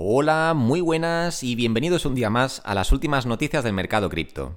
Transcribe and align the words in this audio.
Hola, 0.00 0.54
muy 0.54 0.80
buenas 0.80 1.42
y 1.42 1.56
bienvenidos 1.56 2.06
un 2.06 2.14
día 2.14 2.30
más 2.30 2.62
a 2.64 2.72
las 2.72 2.92
últimas 2.92 3.26
noticias 3.26 3.64
del 3.64 3.72
mercado 3.72 4.08
cripto. 4.08 4.56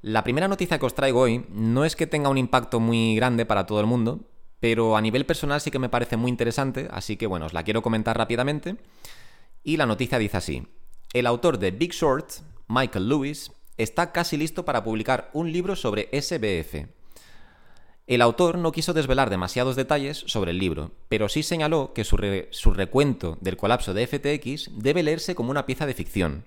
La 0.00 0.24
primera 0.24 0.48
noticia 0.48 0.78
que 0.78 0.86
os 0.86 0.94
traigo 0.94 1.20
hoy 1.20 1.44
no 1.50 1.84
es 1.84 1.94
que 1.94 2.06
tenga 2.06 2.30
un 2.30 2.38
impacto 2.38 2.80
muy 2.80 3.16
grande 3.16 3.44
para 3.44 3.66
todo 3.66 3.80
el 3.80 3.86
mundo, 3.86 4.20
pero 4.58 4.96
a 4.96 5.02
nivel 5.02 5.26
personal 5.26 5.60
sí 5.60 5.70
que 5.70 5.78
me 5.78 5.90
parece 5.90 6.16
muy 6.16 6.30
interesante, 6.30 6.88
así 6.90 7.18
que 7.18 7.26
bueno, 7.26 7.44
os 7.44 7.52
la 7.52 7.64
quiero 7.64 7.82
comentar 7.82 8.16
rápidamente. 8.16 8.76
Y 9.62 9.76
la 9.76 9.84
noticia 9.84 10.18
dice 10.18 10.38
así. 10.38 10.66
El 11.12 11.26
autor 11.26 11.58
de 11.58 11.72
Big 11.72 11.92
Short, 11.92 12.26
Michael 12.66 13.10
Lewis, 13.10 13.52
está 13.76 14.10
casi 14.10 14.38
listo 14.38 14.64
para 14.64 14.82
publicar 14.82 15.28
un 15.34 15.52
libro 15.52 15.76
sobre 15.76 16.08
SBF. 16.18 16.95
El 18.06 18.22
autor 18.22 18.56
no 18.58 18.70
quiso 18.70 18.92
desvelar 18.92 19.30
demasiados 19.30 19.74
detalles 19.74 20.22
sobre 20.26 20.52
el 20.52 20.58
libro, 20.58 20.92
pero 21.08 21.28
sí 21.28 21.42
señaló 21.42 21.92
que 21.92 22.04
su, 22.04 22.16
recuento 22.16 23.36
del 23.40 23.56
colapso 23.56 23.94
de 23.94 24.06
FTX 24.06 24.70
debe 24.76 25.02
leerse 25.02 25.34
como 25.34 25.50
una 25.50 25.66
pieza 25.66 25.86
de 25.86 25.94
ficción. 25.94 26.44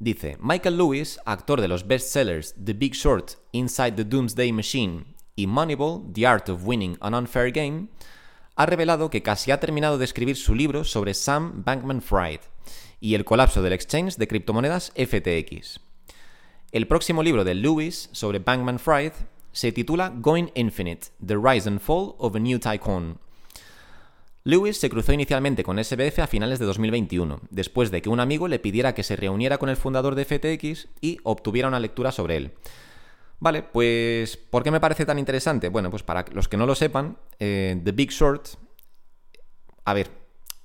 Dice, 0.00 0.36
Michael 0.40 0.76
Lewis, 0.76 1.20
actor 1.24 1.60
de 1.60 1.68
los 1.68 1.86
bestsellers 1.86 2.56
The 2.64 2.72
Big 2.72 2.94
Short, 2.94 3.34
Inside 3.52 3.92
the 3.92 4.04
Doomsday 4.04 4.50
Machine 4.52 5.04
y 5.36 5.46
Moneyball, 5.46 6.12
The 6.12 6.26
Art 6.26 6.48
of 6.48 6.64
Winning 6.64 6.96
an 7.00 7.14
Unfair 7.14 7.52
Game, 7.52 7.86
ha 8.56 8.66
revelado 8.66 9.10
que 9.10 9.22
casi 9.22 9.52
ha 9.52 9.60
terminado 9.60 9.98
de 9.98 10.04
escribir 10.04 10.36
su 10.36 10.52
libro 10.52 10.82
sobre 10.82 11.14
Sam 11.14 11.62
Bankman 11.64 12.02
Fried 12.02 12.40
y 13.00 13.14
el 13.14 13.24
colapso 13.24 13.62
del 13.62 13.72
exchange 13.72 14.16
de 14.16 14.26
criptomonedas 14.26 14.92
FTX. 14.96 15.78
El 16.72 16.88
próximo 16.88 17.22
libro 17.22 17.44
de 17.44 17.54
Lewis 17.54 18.10
sobre 18.10 18.40
Bankman 18.40 18.80
Fried 18.80 19.12
se 19.58 19.72
titula 19.72 20.12
Going 20.14 20.50
Infinite, 20.54 21.08
The 21.26 21.34
Rise 21.36 21.68
and 21.68 21.80
Fall 21.80 22.14
of 22.18 22.36
a 22.36 22.38
New 22.38 22.60
Tycoon. 22.60 23.18
Lewis 24.44 24.78
se 24.78 24.88
cruzó 24.88 25.12
inicialmente 25.12 25.64
con 25.64 25.82
SBF 25.82 26.20
a 26.20 26.28
finales 26.28 26.60
de 26.60 26.64
2021, 26.64 27.40
después 27.50 27.90
de 27.90 28.00
que 28.00 28.08
un 28.08 28.20
amigo 28.20 28.46
le 28.46 28.60
pidiera 28.60 28.94
que 28.94 29.02
se 29.02 29.16
reuniera 29.16 29.58
con 29.58 29.68
el 29.68 29.76
fundador 29.76 30.14
de 30.14 30.24
FTX 30.24 30.86
y 31.00 31.18
obtuviera 31.24 31.66
una 31.66 31.80
lectura 31.80 32.12
sobre 32.12 32.36
él. 32.36 32.52
Vale, 33.40 33.64
pues 33.64 34.36
¿por 34.36 34.62
qué 34.62 34.70
me 34.70 34.78
parece 34.78 35.04
tan 35.04 35.18
interesante? 35.18 35.70
Bueno, 35.70 35.90
pues 35.90 36.04
para 36.04 36.24
los 36.32 36.46
que 36.46 36.56
no 36.56 36.64
lo 36.64 36.76
sepan, 36.76 37.18
eh, 37.40 37.80
The 37.82 37.90
Big 37.90 38.12
Short, 38.12 38.46
a 39.84 39.92
ver, 39.92 40.08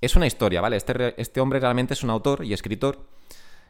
es 0.02 0.16
una 0.16 0.28
historia, 0.28 0.62
¿vale? 0.62 0.76
Este, 0.76 1.20
este 1.20 1.42
hombre 1.42 1.60
realmente 1.60 1.96
es 1.96 2.04
un 2.04 2.12
autor 2.12 2.46
y 2.46 2.54
escritor, 2.54 3.08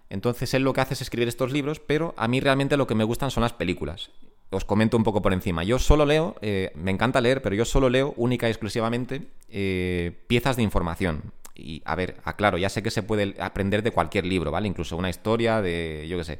entonces 0.09 0.53
él 0.53 0.64
lo 0.64 0.73
que 0.73 0.81
hace 0.81 0.95
es 0.95 1.02
escribir 1.02 1.30
estos 1.30 1.53
libros, 1.53 1.80
pero 1.80 2.14
a 2.17 2.28
mí 2.28 2.42
realmente 2.42 2.75
lo 2.75 2.88
que 2.88 2.95
me 2.95 3.06
gustan 3.06 3.31
son 3.31 3.44
las 3.44 3.53
películas 3.53 4.12
os 4.54 4.66
comento 4.66 4.98
un 4.98 5.04
poco 5.04 5.22
por 5.22 5.34
encima. 5.34 5.64
Yo 5.64 5.80
solo 5.80 6.06
leo, 6.06 6.36
eh, 6.42 6.72
me 6.76 6.92
encanta 6.92 7.22
leer, 7.22 7.42
pero 7.42 7.56
yo 7.56 7.66
solo 7.66 7.90
leo 7.90 8.14
única 8.18 8.48
y 8.48 8.52
exclusivamente 8.52 9.28
eh, 9.50 10.12
piezas 10.28 10.56
de 10.56 10.64
información. 10.64 11.34
Y 11.56 11.82
a 11.86 11.96
ver, 11.96 12.18
aclaro, 12.23 12.58
ya 12.58 12.70
sé 12.70 12.81
que 12.81 12.92
se 12.92 13.04
puede 13.04 13.36
aprender 13.40 13.84
de 13.84 13.92
cualquier 13.92 14.26
libro, 14.26 14.52
¿vale? 14.52 14.68
Incluso 14.68 14.98
una 14.98 15.09
historia 15.09 15.62
de, 15.62 16.08
yo 16.09 16.18
qué 16.18 16.24
sé, 16.24 16.40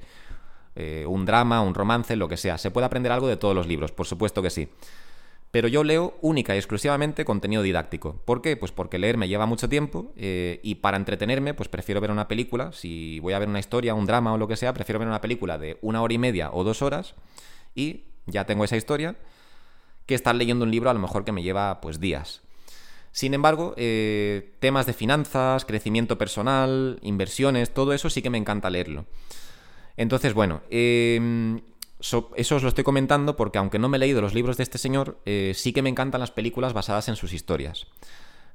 eh, 0.76 1.06
un 1.08 1.26
drama, 1.26 1.62
un 1.62 1.76
romance, 1.76 2.16
lo 2.16 2.28
que 2.28 2.38
sea. 2.38 2.58
Se 2.58 2.72
puede 2.72 2.86
aprender 2.86 3.12
algo 3.12 3.28
de 3.28 3.38
todos 3.38 3.56
los 3.56 3.68
libros, 3.68 3.92
por 3.92 4.08
supuesto 4.08 4.42
que 4.42 4.50
sí. 4.50 4.70
Pero 5.52 5.68
yo 5.68 5.84
leo 5.84 6.18
única 6.22 6.56
y 6.56 6.58
exclusivamente 6.58 7.26
contenido 7.26 7.62
didáctico. 7.62 8.20
¿Por 8.26 8.42
qué? 8.42 8.58
Pues 8.58 8.72
porque 8.72 8.98
leer 8.98 9.18
me 9.18 9.28
lleva 9.28 9.46
mucho 9.46 9.70
tiempo 9.70 10.12
y 10.16 10.76
para 10.82 10.98
entretenerme, 10.98 11.54
pues 11.54 11.70
prefiero 11.70 12.02
ver 12.02 12.10
una 12.10 12.28
película. 12.28 12.72
Si 12.74 13.20
voy 13.20 13.34
a 13.34 13.40
ver 13.40 13.50
una 13.50 13.60
historia, 13.60 13.94
un 13.94 14.08
drama 14.08 14.34
o 14.34 14.40
lo 14.40 14.48
que 14.48 14.56
sea, 14.56 14.74
prefiero 14.74 14.98
ver 14.98 15.08
una 15.08 15.22
película 15.22 15.60
de 15.60 15.78
una 15.84 16.02
hora 16.02 16.12
y 16.12 16.18
media 16.18 16.50
o 16.52 16.64
dos 16.64 16.82
horas 16.82 17.14
y 17.76 18.06
ya 18.26 18.46
tengo 18.46 18.64
esa 18.64 18.78
historia, 18.78 19.16
que 20.06 20.16
estar 20.16 20.36
leyendo 20.36 20.66
un 20.66 20.72
libro 20.72 20.90
a 20.90 20.94
lo 20.94 21.00
mejor 21.00 21.24
que 21.26 21.32
me 21.32 21.44
lleva 21.44 21.82
pues 21.82 22.00
días. 22.00 22.42
Sin 23.12 23.36
embargo, 23.36 23.76
eh, 23.78 24.56
temas 24.60 24.88
de 24.88 24.94
finanzas, 24.94 25.66
crecimiento 25.66 26.18
personal, 26.18 27.00
inversiones, 27.04 27.72
todo 27.72 27.94
eso 27.94 28.10
sí 28.10 28.24
que 28.24 28.32
me 28.32 28.40
encanta 28.40 28.72
leerlo. 28.72 29.06
Entonces, 29.98 30.34
bueno, 30.34 30.64
em, 30.72 31.62
eso 32.00 32.56
os 32.56 32.64
lo 32.64 32.70
estoy 32.70 32.84
comentando 32.84 33.36
porque 33.36 33.60
aunque 33.60 33.78
no 33.78 33.88
me 33.88 33.98
he 33.98 34.00
leído 34.00 34.20
los 34.20 34.34
libros 34.34 34.58
de 34.58 34.64
este 34.64 34.80
señor, 34.80 35.20
eh, 35.26 35.54
sí 35.56 35.74
que 35.74 35.84
me 35.84 35.90
encantan 35.90 36.22
las 36.22 36.32
películas 36.32 36.74
basadas 36.74 37.08
en 37.08 37.16
sus 37.16 37.34
historias. 37.34 37.86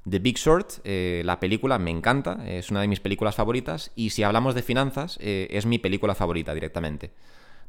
The 0.07 0.19
Big 0.19 0.37
Short, 0.37 0.71
eh, 0.83 1.21
la 1.23 1.39
película 1.39 1.79
me 1.79 1.91
encanta, 1.91 2.45
es 2.45 2.69
una 2.69 2.81
de 2.81 2.89
mis 2.89 2.99
películas 2.99 3.35
favoritas 3.35 3.91
y 3.95 4.09
si 4.09 4.23
hablamos 4.23 4.55
de 4.55 4.61
finanzas, 4.61 5.17
es 5.21 5.65
mi 5.65 5.79
película 5.79 6.15
favorita 6.15 6.53
directamente. 6.53 7.11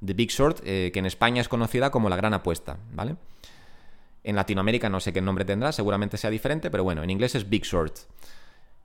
The 0.05 0.15
Big 0.15 0.31
Short, 0.31 0.61
eh, 0.65 0.91
que 0.93 0.99
en 0.99 1.07
España 1.07 1.41
es 1.41 1.49
conocida 1.49 1.91
como 1.91 2.09
La 2.09 2.17
Gran 2.17 2.35
Apuesta, 2.35 2.79
¿vale? 2.93 3.17
En 4.25 4.37
Latinoamérica 4.37 4.89
no 4.89 5.01
sé 5.01 5.13
qué 5.13 5.21
nombre 5.21 5.45
tendrá, 5.45 5.73
seguramente 5.73 6.17
sea 6.17 6.31
diferente, 6.31 6.71
pero 6.71 6.85
bueno, 6.85 7.03
en 7.03 7.11
inglés 7.11 7.35
es 7.35 7.49
Big 7.49 7.65
Short. 7.65 7.97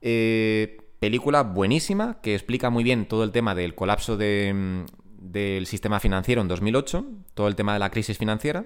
Eh, 0.00 0.78
película 0.98 1.42
buenísima 1.42 2.20
que 2.20 2.34
explica 2.34 2.70
muy 2.70 2.84
bien 2.84 3.06
todo 3.06 3.24
el 3.24 3.32
tema 3.32 3.54
del 3.54 3.74
colapso 3.74 4.16
mm, 4.16 4.84
del 5.18 5.66
sistema 5.66 6.00
financiero 6.00 6.40
en 6.40 6.48
2008, 6.48 7.04
todo 7.34 7.48
el 7.48 7.56
tema 7.56 7.72
de 7.74 7.78
la 7.78 7.90
crisis 7.90 8.18
financiera, 8.18 8.64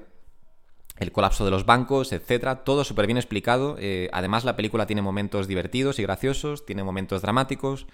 el 0.98 1.12
colapso 1.12 1.44
de 1.44 1.50
los 1.50 1.64
bancos, 1.64 2.12
etcétera, 2.12 2.62
todo 2.62 2.84
súper 2.84 3.06
bien 3.06 3.16
explicado. 3.16 3.76
Eh, 3.78 4.10
además, 4.12 4.44
la 4.44 4.54
película 4.54 4.86
tiene 4.86 5.02
momentos 5.02 5.48
divertidos 5.48 5.98
y 5.98 6.02
graciosos, 6.02 6.66
tiene 6.66 6.84
momentos 6.84 7.22
dramáticos, 7.22 7.86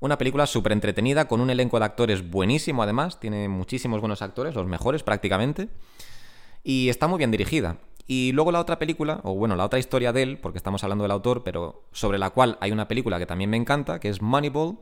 una 0.00 0.18
película 0.18 0.46
súper 0.46 0.72
entretenida, 0.72 1.26
con 1.26 1.40
un 1.40 1.50
elenco 1.50 1.78
de 1.78 1.84
actores 1.84 2.28
buenísimo 2.28 2.82
además, 2.82 3.18
tiene 3.20 3.48
muchísimos 3.48 4.00
buenos 4.00 4.22
actores, 4.22 4.54
los 4.54 4.66
mejores 4.66 5.02
prácticamente, 5.02 5.68
y 6.62 6.88
está 6.88 7.08
muy 7.08 7.18
bien 7.18 7.30
dirigida. 7.30 7.78
Y 8.06 8.32
luego 8.32 8.52
la 8.52 8.60
otra 8.60 8.78
película, 8.78 9.20
o 9.22 9.34
bueno, 9.34 9.54
la 9.54 9.66
otra 9.66 9.78
historia 9.78 10.12
de 10.12 10.22
él, 10.22 10.38
porque 10.38 10.56
estamos 10.56 10.82
hablando 10.82 11.04
del 11.04 11.10
autor, 11.10 11.42
pero 11.44 11.84
sobre 11.92 12.18
la 12.18 12.30
cual 12.30 12.56
hay 12.60 12.72
una 12.72 12.88
película 12.88 13.18
que 13.18 13.26
también 13.26 13.50
me 13.50 13.56
encanta, 13.56 14.00
que 14.00 14.08
es 14.08 14.22
Moneyball, 14.22 14.78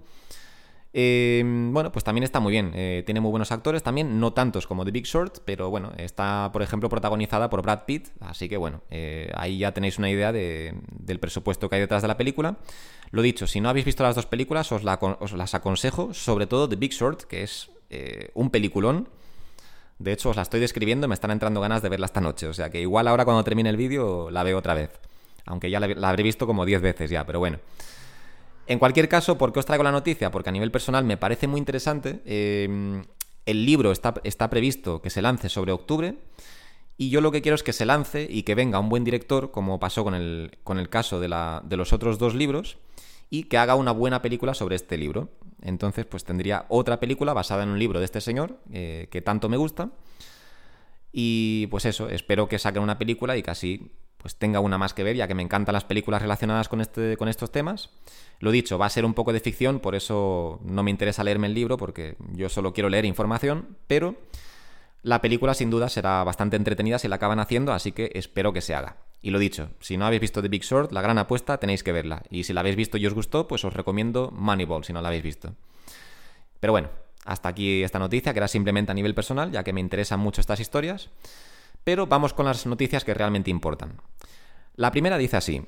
Em, 0.93 1.73
bueno, 1.75 1.93
pues 1.93 2.05
también 2.05 2.25
está 2.25 2.41
muy 2.41 2.53
bien. 2.53 2.73
Eh, 2.75 3.03
tiene 3.05 3.21
muy 3.21 3.31
buenos 3.31 3.53
actores 3.53 3.83
también, 3.83 4.19
no 4.19 4.33
tantos 4.33 4.67
como 4.67 4.85
The 4.85 4.91
Big 4.91 5.05
Short, 5.05 5.41
pero 5.45 5.69
bueno, 5.69 5.93
está, 5.99 6.51
por 6.53 6.63
ejemplo, 6.63 6.89
protagonizada 6.89 7.51
por 7.51 7.63
Brad 7.63 7.85
Pitt. 7.85 8.09
Así 8.21 8.49
que 8.49 8.57
bueno, 8.57 8.83
eh, 8.91 9.31
ahí 9.35 9.59
ya 9.59 9.73
tenéis 9.73 9.99
una 9.99 10.11
idea 10.11 10.33
del 10.33 11.21
presupuesto 11.21 11.69
que 11.69 11.77
hay 11.77 11.81
detrás 11.83 12.03
de 12.03 12.09
la 12.09 12.17
película. 12.17 12.57
Lo 13.11 13.23
dicho, 13.23 13.47
si 13.47 13.61
no 13.61 13.69
habéis 13.69 13.85
visto 13.85 14.03
las 14.03 14.15
dos 14.15 14.27
películas, 14.27 14.73
os, 14.73 14.85
las 14.85 15.55
aconsejo, 15.55 16.15
sobre 16.15 16.47
todo 16.47 16.69
The 16.69 16.77
Big 16.77 16.93
Short, 16.93 17.25
que 17.25 17.43
es 17.43 17.71
eh, 17.91 18.31
un 18.35 18.51
peliculón. 18.51 19.09
De 19.99 20.13
hecho, 20.13 20.31
os 20.31 20.37
la 20.37 20.43
estoy 20.43 20.61
describiendo 20.61 21.09
me 21.09 21.15
están 21.15 21.31
entrando 21.31 21.61
ganas 21.61 21.83
de 21.83 21.89
verla 21.89 22.07
esta 22.07 22.21
noche. 22.21 22.47
O 22.47 22.55
sea 22.55 22.71
que 22.71 22.81
igual 22.81 23.09
ahora 23.09 23.25
cuando 23.25 23.45
termine 23.45 23.71
el 23.71 23.77
vídeo 23.77 24.31
la 24.31 24.43
veo 24.43 24.59
otra 24.59 24.75
vez. 24.75 24.99
Aunque 25.45 25.71
ya 25.71 25.79
la, 25.79 25.89
la 25.89 26.09
habré 26.09 26.23
visto 26.23 26.47
como 26.47 26.65
10 26.65 26.81
veces 26.83 27.11
ya, 27.11 27.25
pero 27.25 27.39
bueno. 27.39 27.59
En 28.67 28.79
cualquier 28.79 29.09
caso, 29.09 29.39
¿por 29.39 29.53
qué 29.53 29.61
os 29.61 29.67
traigo 29.67 29.85
la 29.85 29.93
noticia? 29.93 30.31
Porque 30.31 30.49
a 30.49 30.53
nivel 30.53 30.71
personal 30.71 31.05
me 31.05 31.17
parece 31.17 31.47
muy 31.47 31.59
interesante. 31.59 32.21
Eh, 32.25 33.03
el 33.47 33.65
libro 33.65 33.93
está, 33.93 34.15
está 34.25 34.51
previsto 34.51 35.01
que 35.01 35.11
se 35.11 35.23
lance 35.23 35.49
sobre 35.49 35.73
octubre. 35.73 36.17
Y 36.99 37.11
yo 37.11 37.21
lo 37.21 37.31
que 37.31 37.43
quiero 37.43 37.55
es 37.55 37.63
que 37.63 37.73
se 37.73 37.87
lance 37.87 38.27
y 38.29 38.43
que 38.43 38.55
venga 38.55 38.79
un 38.81 38.89
buen 38.89 39.05
director, 39.05 39.51
como 39.51 39.79
pasó 39.79 40.03
con 40.03 40.15
el, 40.15 40.59
con 40.65 40.79
el 40.79 40.89
caso 40.89 41.21
de, 41.21 41.29
la, 41.29 41.63
de, 41.65 41.77
los 41.77 41.93
otros 41.93 42.19
dos 42.19 42.35
libros, 42.35 42.79
y 43.29 43.45
que 43.45 43.59
haga 43.59 43.75
una 43.75 43.93
buena 43.93 44.23
película 44.23 44.55
sobre 44.55 44.77
este 44.77 44.97
libro. 44.97 45.29
Entonces, 45.63 46.07
pues 46.07 46.25
tendría 46.25 46.65
otra 46.69 46.99
película 46.99 47.35
basada 47.35 47.63
en 47.63 47.69
un 47.69 47.79
libro 47.79 47.99
de 47.99 48.07
este 48.07 48.21
señor, 48.21 48.59
eh, 48.73 49.09
que 49.11 49.21
tanto 49.21 49.49
me 49.49 49.57
gusta. 49.59 49.91
Y 51.13 51.67
pues 51.69 51.85
eso, 51.85 52.09
espero 52.09 52.49
que 52.49 52.59
saquen 52.59 52.83
una 52.83 52.99
película 52.99 53.37
y 53.37 53.43
que 53.43 53.51
así 53.51 53.93
pues 54.27 54.35
tenga 54.35 54.59
una 54.59 54.77
más 54.77 54.93
que 54.93 55.05
ver, 55.05 55.15
ya 55.15 55.29
que 55.29 55.37
me 55.37 55.43
encantan 55.45 55.73
las 55.73 55.85
películas 55.85 56.21
relacionadas 56.21 56.69
con, 56.69 56.81
este, 56.81 57.17
con 57.17 57.29
estos 57.29 57.53
temas. 57.53 57.91
Lo 58.41 58.51
dicho, 58.51 58.77
va 58.77 58.87
a 58.87 58.91
ser 58.91 59.05
un 59.05 59.15
poco 59.15 59.33
de 59.33 59.39
ficción, 59.39 59.79
por 59.79 59.95
eso 59.95 60.59
no 60.65 60.83
me 60.83 60.91
interesa 60.91 61.23
leerme 61.23 61.47
el 61.47 61.55
libro, 61.55 61.77
porque 61.77 62.17
yo 62.33 62.49
solo 62.49 62.73
quiero 62.73 62.89
leer 62.89 63.05
información, 63.05 63.77
pero 63.87 64.17
la 65.05 65.21
película 65.21 65.55
sin 65.55 65.71
duda 65.71 65.89
será 65.89 66.25
bastante 66.25 66.57
entretenida 66.57 66.99
si 66.99 67.07
la 67.07 67.15
acaban 67.15 67.39
haciendo, 67.39 67.73
así 67.73 67.93
que 67.93 68.11
espero 68.15 68.53
que 68.53 68.63
se 68.63 68.75
haga. 68.75 68.97
Y 69.23 69.31
lo 69.31 69.39
dicho, 69.39 69.69
si 69.79 69.97
no 69.97 70.07
habéis 70.07 70.23
visto 70.23 70.43
The 70.43 70.49
Big 70.49 70.65
Short, 70.65 70.91
la 70.91 71.03
gran 71.03 71.19
apuesta, 71.19 71.59
tenéis 71.59 71.85
que 71.85 71.93
verla. 71.93 72.25
Y 72.29 72.43
si 72.43 72.53
la 72.53 72.63
habéis 72.63 72.75
visto 72.75 72.99
y 72.99 73.07
os 73.07 73.15
gustó, 73.15 73.47
pues 73.47 73.65
os 73.65 73.75
recomiendo 73.75 74.33
Moneyball, 74.33 74.83
si 74.83 74.93
no 74.93 75.03
la 75.03 75.07
habéis 75.07 75.23
visto. 75.23 75.55
Pero 76.59 76.73
bueno, 76.73 76.89
hasta 77.25 77.49
aquí 77.49 77.85
esta 77.85 78.01
noticia, 78.01 78.33
que 78.33 78.41
era 78.41 78.49
simplemente 78.49 78.91
a 78.91 78.95
nivel 78.97 79.15
personal, 79.15 79.53
ya 79.53 79.63
que 79.63 79.73
me 79.73 79.79
interesan 79.79 80.19
mucho 80.19 80.41
estas 80.41 80.59
historias. 80.59 81.11
Pero 81.87 82.09
vamos 82.09 82.35
con 82.35 82.47
las 82.47 82.67
noticias 82.67 83.05
que 83.05 83.15
realmente 83.15 83.49
importan. 83.49 84.01
La 84.75 84.91
primera 84.91 85.19
dice 85.19 85.37
así, 85.37 85.63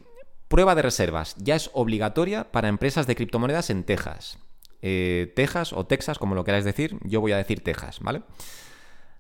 prueba 0.49 0.75
de 0.75 0.83
reservas 0.83 1.37
ya 1.39 1.55
es 1.55 1.71
obligatoria 1.75 2.51
para 2.51 2.67
empresas 2.67 3.07
de 3.07 3.15
criptomonedas 3.15 3.71
en 3.71 3.85
Texas. 3.85 4.41
Eh, 4.83 5.33
Texas 5.37 5.73
o 5.73 5.87
Texas, 5.87 6.19
como 6.19 6.35
lo 6.35 6.43
queráis 6.43 6.65
decir, 6.65 6.99
yo 7.05 7.21
voy 7.21 7.31
a 7.31 7.37
decir 7.37 7.63
Texas, 7.63 8.01
¿vale? 8.01 8.23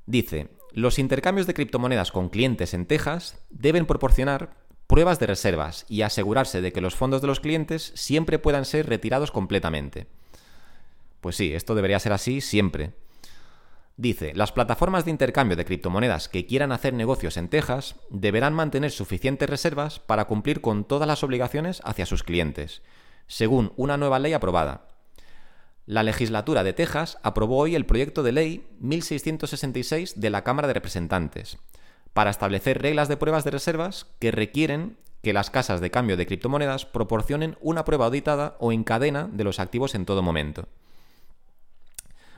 Dice, 0.07 0.49
los 0.73 0.99
intercambios 0.99 1.47
de 1.47 1.55
criptomonedas 1.55 2.11
con 2.11 2.31
clientes 2.31 2.75
en 2.75 2.85
Texas 2.85 3.39
deben 3.49 3.87
proporcionar 3.87 4.57
pruebas 4.89 5.21
de 5.21 5.29
reservas 5.29 5.87
y 5.89 6.03
asegurarse 6.03 6.61
de 6.61 6.73
que 6.73 6.81
los 6.81 6.97
fondos 6.97 7.21
de 7.21 7.29
los 7.29 7.39
clientes 7.39 7.93
siempre 7.95 8.41
puedan 8.41 8.65
ser 8.65 8.89
retirados 8.89 9.31
completamente. 9.31 10.09
Pues 11.21 11.37
sí, 11.37 11.55
esto 11.55 11.77
debería 11.77 12.01
ser 12.01 12.13
así 12.13 12.41
siempre. 12.41 12.91
Dice, 13.99 14.33
las 14.37 14.53
plataformas 14.53 15.05
de 15.05 15.11
intercambio 15.11 15.57
de 15.57 15.65
criptomonedas 15.65 16.29
que 16.29 16.47
quieran 16.47 16.71
hacer 16.71 16.95
negocios 16.95 17.37
en 17.37 17.49
Texas 17.49 17.97
deberán 18.11 18.55
mantener 18.55 18.93
suficientes 18.93 19.51
reservas 19.51 19.99
para 19.99 20.27
cumplir 20.27 20.61
con 20.61 20.85
todas 20.85 21.09
las 21.09 21.25
obligaciones 21.25 21.83
hacia 21.85 22.07
sus 22.07 22.23
clientes, 22.23 22.81
según 23.27 23.73
una 23.75 23.97
nueva 23.97 24.21
ley 24.21 24.35
aprobada. 24.35 24.87
La 25.85 26.05
legislatura 26.05 26.63
de 26.63 26.75
Texas 26.75 27.19
aprobó 27.25 27.59
hoy 27.59 27.75
el 27.75 27.87
proyecto 27.87 28.23
de 28.23 28.31
ley 28.31 28.69
1666 28.79 30.21
de 30.21 30.31
la 30.31 30.45
Cámara 30.45 30.69
de 30.69 30.75
Representantes 30.75 31.59
para 32.13 32.31
establecer 32.31 32.81
reglas 32.81 33.09
de 33.09 33.17
pruebas 33.17 33.43
de 33.43 33.51
reservas 33.51 34.07
que 34.21 34.31
requieren 34.31 34.97
que 35.25 35.33
las 35.33 35.51
casas 35.51 35.81
de 35.81 35.91
cambio 35.91 36.17
de 36.17 36.27
criptomonedas 36.27 36.87
proporcionen 36.87 37.59
una 37.61 37.85
prueba 37.85 38.05
auditada 38.05 38.57
o 38.61 38.71
en 38.71 38.85
cadena 38.85 39.29
de 39.33 39.43
los 39.43 39.59
activos 39.59 39.97
en 39.97 40.07
todo 40.07 40.23
momento. 40.23 40.69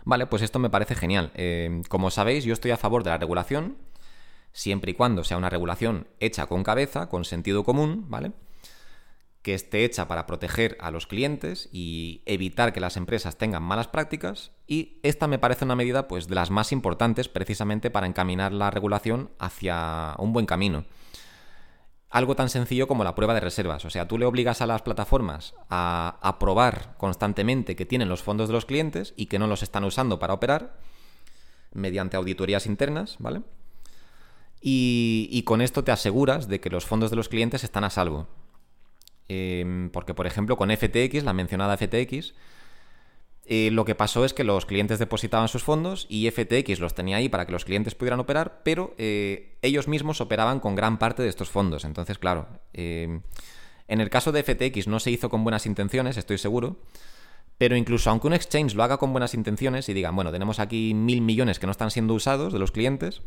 Vale, 0.05 0.27
pues 0.27 0.43
esto 0.43 0.59
me 0.59 0.71
parece 0.71 0.95
genial. 0.95 1.31
Eh, 1.35 1.83
como 1.89 2.11
sabéis, 2.11 2.45
yo 2.45 2.53
estoy 2.53 2.71
a 2.71 2.77
favor 2.77 3.05
de 3.05 3.11
la 3.11 3.19
regulación, 3.19 3.77
siempre 4.53 4.93
y 4.93 4.95
cuando 4.95 5.25
sea 5.25 5.37
una 5.37 5.51
regulación 5.51 6.09
hecha 6.19 6.47
con 6.47 6.63
cabeza, 6.65 7.09
con 7.09 7.25
sentido 7.25 7.65
común, 7.65 8.07
¿vale? 8.09 8.33
Que 9.43 9.55
esté 9.55 9.85
hecha 9.85 10.09
para 10.09 10.27
proteger 10.27 10.77
a 10.81 10.91
los 10.91 11.07
clientes 11.07 11.69
y 11.73 12.23
evitar 12.27 12.73
que 12.73 12.81
las 12.81 12.97
empresas 12.97 13.39
tengan 13.39 13.63
malas 13.63 13.89
prácticas. 13.89 14.53
Y 14.67 14.99
esta 15.03 15.27
me 15.29 15.39
parece 15.39 15.65
una 15.65 15.77
medida, 15.77 16.09
pues, 16.09 16.29
de 16.29 16.35
las 16.35 16.51
más 16.51 16.73
importantes, 16.73 17.29
precisamente 17.29 17.91
para 17.91 18.07
encaminar 18.07 18.53
la 18.53 18.71
regulación 18.71 19.31
hacia 19.39 20.15
un 20.19 20.33
buen 20.33 20.47
camino 20.47 20.85
algo 22.11 22.35
tan 22.35 22.49
sencillo 22.51 22.89
como 22.89 23.05
la 23.05 23.15
prueba 23.15 23.35
de 23.35 23.41
reservas. 23.41 23.85
O 23.85 23.91
sea, 23.91 24.09
tú 24.09 24.19
le 24.19 24.27
obligas 24.27 24.61
a 24.61 24.67
las 24.67 24.83
plataformas 24.83 25.55
a, 25.71 26.37
probar 26.41 26.97
constantemente 26.99 27.77
que 27.77 27.87
tienen 27.87 28.09
los 28.09 28.23
fondos 28.23 28.49
de 28.49 28.55
los 28.55 28.67
clientes 28.67 29.15
y 29.17 29.27
que 29.27 29.39
no 29.39 29.47
los 29.47 29.63
están 29.63 29.85
usando 29.85 30.19
para 30.19 30.35
operar 30.35 30.77
mediante 31.73 32.17
auditorías 32.17 32.67
internas, 32.67 33.17
¿vale? 33.21 33.43
Y, 34.61 35.43
con 35.47 35.63
esto 35.63 35.85
te 35.85 35.93
aseguras 35.93 36.49
de 36.49 36.61
que 36.61 36.69
los 36.69 36.85
fondos 36.85 37.11
de 37.11 37.17
los 37.17 37.29
clientes 37.29 37.65
están 37.65 37.85
a 37.85 37.91
salvo. 37.91 38.27
Em, 39.29 39.91
porque, 39.91 40.13
por 40.13 40.27
ejemplo, 40.27 40.57
con 40.57 40.71
FTX, 40.71 41.23
la 41.23 41.33
mencionada 41.33 41.77
FTX, 41.77 42.35
eh, 43.53 43.73
lo 43.73 43.85
que 43.85 43.97
pasó 43.97 44.25
es 44.25 44.33
que 44.33 44.45
los 44.45 44.65
clientes 44.65 45.01
depositaban 45.01 45.49
sus 45.49 45.65
fondos 45.65 46.07
y 46.09 46.31
FTX 46.31 46.79
los 46.79 46.95
tenía 46.95 47.17
ahí 47.17 47.29
para 47.29 47.47
que 47.47 47.53
los 47.53 47.65
clientes 47.65 47.97
pudieran 47.97 48.21
operar, 48.21 48.61
pero 48.63 48.95
eh, 48.97 49.57
ellos 49.61 49.89
mismos 49.89 50.21
operaban 50.21 50.61
con 50.61 50.77
gran 50.77 51.01
parte 51.01 51.25
de 51.25 51.29
estos 51.29 51.51
fondos. 51.51 51.85
Entonces, 51.85 52.17
claro, 52.17 52.47
eh, 52.75 53.21
en 53.89 54.01
el 54.01 54.09
caso 54.09 54.31
de 54.31 54.45
FTX 54.45 54.87
no 54.87 55.01
se 55.01 55.11
hizo 55.11 55.29
con 55.31 55.43
buenas 55.43 55.67
intenciones, 55.67 56.17
estoy 56.17 56.39
seguro. 56.39 56.77
Pero 57.59 57.75
incluso 57.75 58.09
aunque 58.09 58.29
un 58.29 58.35
exchange 58.35 58.77
lo 58.77 58.85
haga 58.85 58.99
con 58.99 59.11
buenas 59.11 59.35
intenciones 59.35 59.89
y 59.89 59.95
digan, 59.95 60.15
bueno, 60.15 60.31
tenemos 60.31 60.61
aquí 60.61 60.95
mil 60.95 61.21
millones 61.21 61.59
que 61.59 61.67
no 61.67 61.73
están 61.73 61.91
siendo 61.91 62.15
usados 62.15 62.53
de 62.53 62.61
los 62.61 62.71
clientes, 62.71 63.21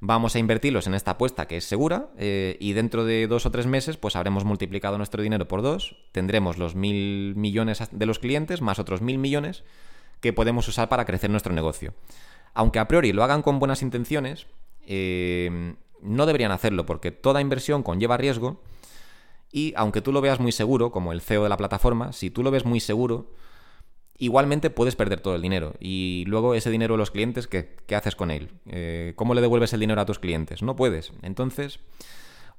vamos 0.00 0.34
a 0.34 0.38
invertirlos 0.38 0.86
en 0.86 0.94
esta 0.94 1.12
apuesta 1.12 1.46
que 1.46 1.56
es 1.56 1.64
segura 1.64 2.10
eh, 2.16 2.56
y 2.60 2.72
dentro 2.72 3.04
de 3.04 3.26
dos 3.26 3.46
o 3.46 3.50
tres 3.50 3.66
meses 3.66 3.96
pues 3.96 4.16
habremos 4.16 4.44
multiplicado 4.44 4.96
nuestro 4.96 5.22
dinero 5.22 5.48
por 5.48 5.62
dos, 5.62 5.96
tendremos 6.12 6.56
los 6.56 6.74
mil 6.74 7.34
millones 7.36 7.82
de 7.90 8.06
los 8.06 8.18
clientes 8.18 8.60
más 8.60 8.78
otros 8.78 9.02
mil 9.02 9.18
millones 9.18 9.64
que 10.20 10.32
podemos 10.32 10.66
usar 10.68 10.88
para 10.88 11.04
crecer 11.04 11.30
nuestro 11.30 11.52
negocio. 11.52 11.94
Aunque 12.54 12.78
a 12.78 12.88
priori 12.88 13.12
lo 13.12 13.22
hagan 13.22 13.42
con 13.42 13.58
buenas 13.58 13.82
intenciones, 13.82 14.46
eh, 14.86 15.74
no 16.00 16.26
deberían 16.26 16.52
hacerlo 16.52 16.86
porque 16.86 17.10
toda 17.10 17.40
inversión 17.40 17.82
conlleva 17.82 18.16
riesgo 18.16 18.60
y 19.50 19.72
aunque 19.76 20.00
tú 20.00 20.12
lo 20.12 20.20
veas 20.20 20.40
muy 20.40 20.52
seguro, 20.52 20.90
como 20.90 21.12
el 21.12 21.20
CEO 21.20 21.42
de 21.42 21.48
la 21.48 21.56
plataforma, 21.56 22.12
si 22.12 22.30
tú 22.30 22.42
lo 22.42 22.50
ves 22.50 22.64
muy 22.64 22.80
seguro, 22.80 23.32
igualmente 24.18 24.70
puedes 24.70 24.96
perder 24.96 25.20
todo 25.20 25.34
el 25.34 25.42
dinero. 25.42 25.74
Y 25.80 26.24
luego 26.26 26.54
ese 26.54 26.70
dinero 26.70 26.94
de 26.94 26.98
los 26.98 27.10
clientes, 27.10 27.46
¿qué, 27.46 27.68
haces 27.94 28.16
con 28.16 28.30
él? 28.30 28.50
Eh, 28.66 29.12
¿Cómo 29.16 29.34
le 29.34 29.40
devuelves 29.40 29.72
el 29.72 29.80
dinero 29.80 30.00
a 30.00 30.06
tus 30.06 30.18
clientes? 30.18 30.62
No 30.62 30.76
puedes. 30.76 31.12
Entonces, 31.22 31.80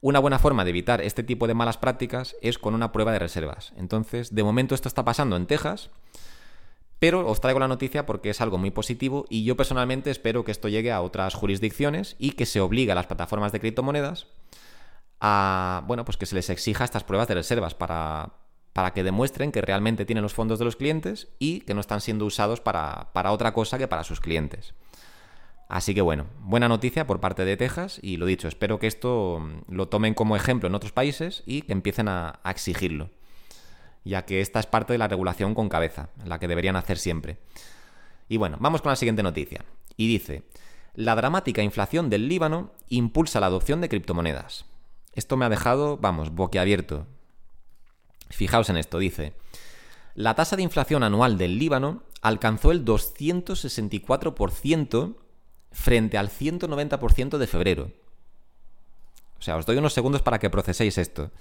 una 0.01 0.19
buena 0.19 0.39
forma 0.39 0.63
de 0.63 0.71
evitar 0.71 1.01
este 1.01 1.23
tipo 1.23 1.47
de 1.47 1.53
malas 1.53 1.77
prácticas 1.77 2.35
es 2.41 2.57
con 2.57 2.73
una 2.73 2.91
prueba 2.91 3.11
de 3.11 3.19
reservas. 3.19 3.73
Entonces, 3.77 4.33
de 4.33 4.43
momento 4.43 4.73
esto 4.73 4.87
está 4.87 5.03
pasando 5.05 5.35
en 5.35 5.45
Texas. 5.45 5.89
Pero 6.97 7.25
os 7.29 7.39
traigo 7.39 7.61
la 7.61 7.69
noticia 7.69 8.05
porque 8.05 8.29
es 8.29 8.41
algo 8.41 8.57
muy 8.57 8.71
positivo 8.71 9.25
y 9.29 9.45
yo 9.45 9.55
personalmente 9.55 10.11
espero 10.11 10.43
que 10.43 10.51
esto 10.51 10.67
llegue 10.67 10.91
a 10.91 11.01
otras 11.01 11.33
jurisdicciones 11.33 12.17
y 12.19 12.31
que 12.31 12.45
se 12.45 12.59
obligue 12.59 12.91
a 12.91 12.95
las 12.95 13.07
plataformas 13.07 13.53
de 13.53 13.61
criptomonedas 13.61 14.27
a, 15.21 15.83
bueno, 15.87 16.03
pues 16.03 16.17
que 16.17 16.25
se 16.25 16.35
les 16.35 16.49
exija 16.49 16.83
estas 16.83 17.05
pruebas 17.05 17.29
de 17.29 17.35
reservas 17.35 17.73
para, 17.73 18.33
para 18.73 18.93
que 18.93 19.03
demuestren 19.03 19.51
que 19.51 19.61
realmente 19.61 20.05
tienen 20.05 20.23
los 20.23 20.33
fondos 20.33 20.59
de 20.59 20.65
los 20.65 20.75
clientes 20.75 21.27
y 21.39 21.61
que 21.61 21.73
no 21.73 21.81
están 21.81 22.01
siendo 22.01 22.25
usados 22.25 22.61
para, 22.61 23.09
otra 23.31 23.53
cosa 23.53 23.77
que 23.77 23.87
para 23.87 24.03
sus 24.03 24.19
clientes. 24.19 24.73
Así 25.67 25.93
que 25.93 26.01
bueno, 26.01 26.25
buena 26.39 26.67
noticia 26.67 27.05
por 27.05 27.19
parte 27.19 27.45
de 27.45 27.57
Texas 27.57 27.99
y 28.01 28.17
lo 28.17 28.25
dicho, 28.25 28.47
espero 28.47 28.79
que 28.79 28.87
esto 28.87 29.39
mm, 29.39 29.73
lo 29.73 29.87
tomen 29.87 30.13
como 30.13 30.35
ejemplo 30.35 30.67
en 30.67 30.75
otros 30.75 30.91
países 30.91 31.43
y 31.45 31.61
que 31.61 31.73
empiecen 31.73 32.07
a, 32.07 32.39
a 32.43 32.51
exigirlo, 32.51 33.11
ya 34.03 34.25
que 34.25 34.41
esta 34.41 34.59
es 34.59 34.65
parte 34.65 34.93
de 34.93 34.99
la 34.99 35.07
regulación 35.07 35.53
con 35.53 35.69
cabeza, 35.69 36.09
la 36.25 36.39
que 36.39 36.47
deberían 36.47 36.75
hacer 36.75 36.97
siempre. 36.97 37.37
Y 38.27 38.37
bueno, 38.37 38.57
vamos 38.59 38.81
con 38.81 38.91
la 38.91 38.95
siguiente 38.95 39.23
noticia. 39.23 39.63
Y 39.95 40.07
dice, 40.07 40.43
la 40.95 41.15
dramática 41.15 41.61
inflación 41.61 42.09
del 42.09 42.27
Líbano 42.27 42.71
impulsa 42.89 43.39
la 43.39 43.45
adopción 43.45 43.81
de 43.81 43.89
criptomonedas. 43.89 44.65
Esto 45.13 45.37
me 45.37 45.45
ha 45.45 45.49
dejado, 45.49 45.97
vamos, 45.97 46.31
boquiabierto. 46.31 47.07
Fijaos 48.29 48.69
en 48.69 48.77
esto, 48.77 48.99
dice, 48.99 49.33
la 50.15 50.35
tasa 50.35 50.55
de 50.55 50.63
inflación 50.63 51.03
anual 51.03 51.37
del 51.37 51.57
Líbano 51.57 52.03
alcanzó 52.21 52.71
el 52.71 52.85
264% 52.85 55.15
frente 55.71 56.17
al 56.17 56.29
190% 56.29 57.37
de 57.37 57.47
febrero. 57.47 57.91
O 59.39 59.41
sea, 59.41 59.55
os 59.55 59.65
doy 59.65 59.77
unos 59.77 59.93
segundos 59.93 60.21
para 60.21 60.39
que 60.39 60.49
proceséis 60.49 60.97
esto. 60.97 61.31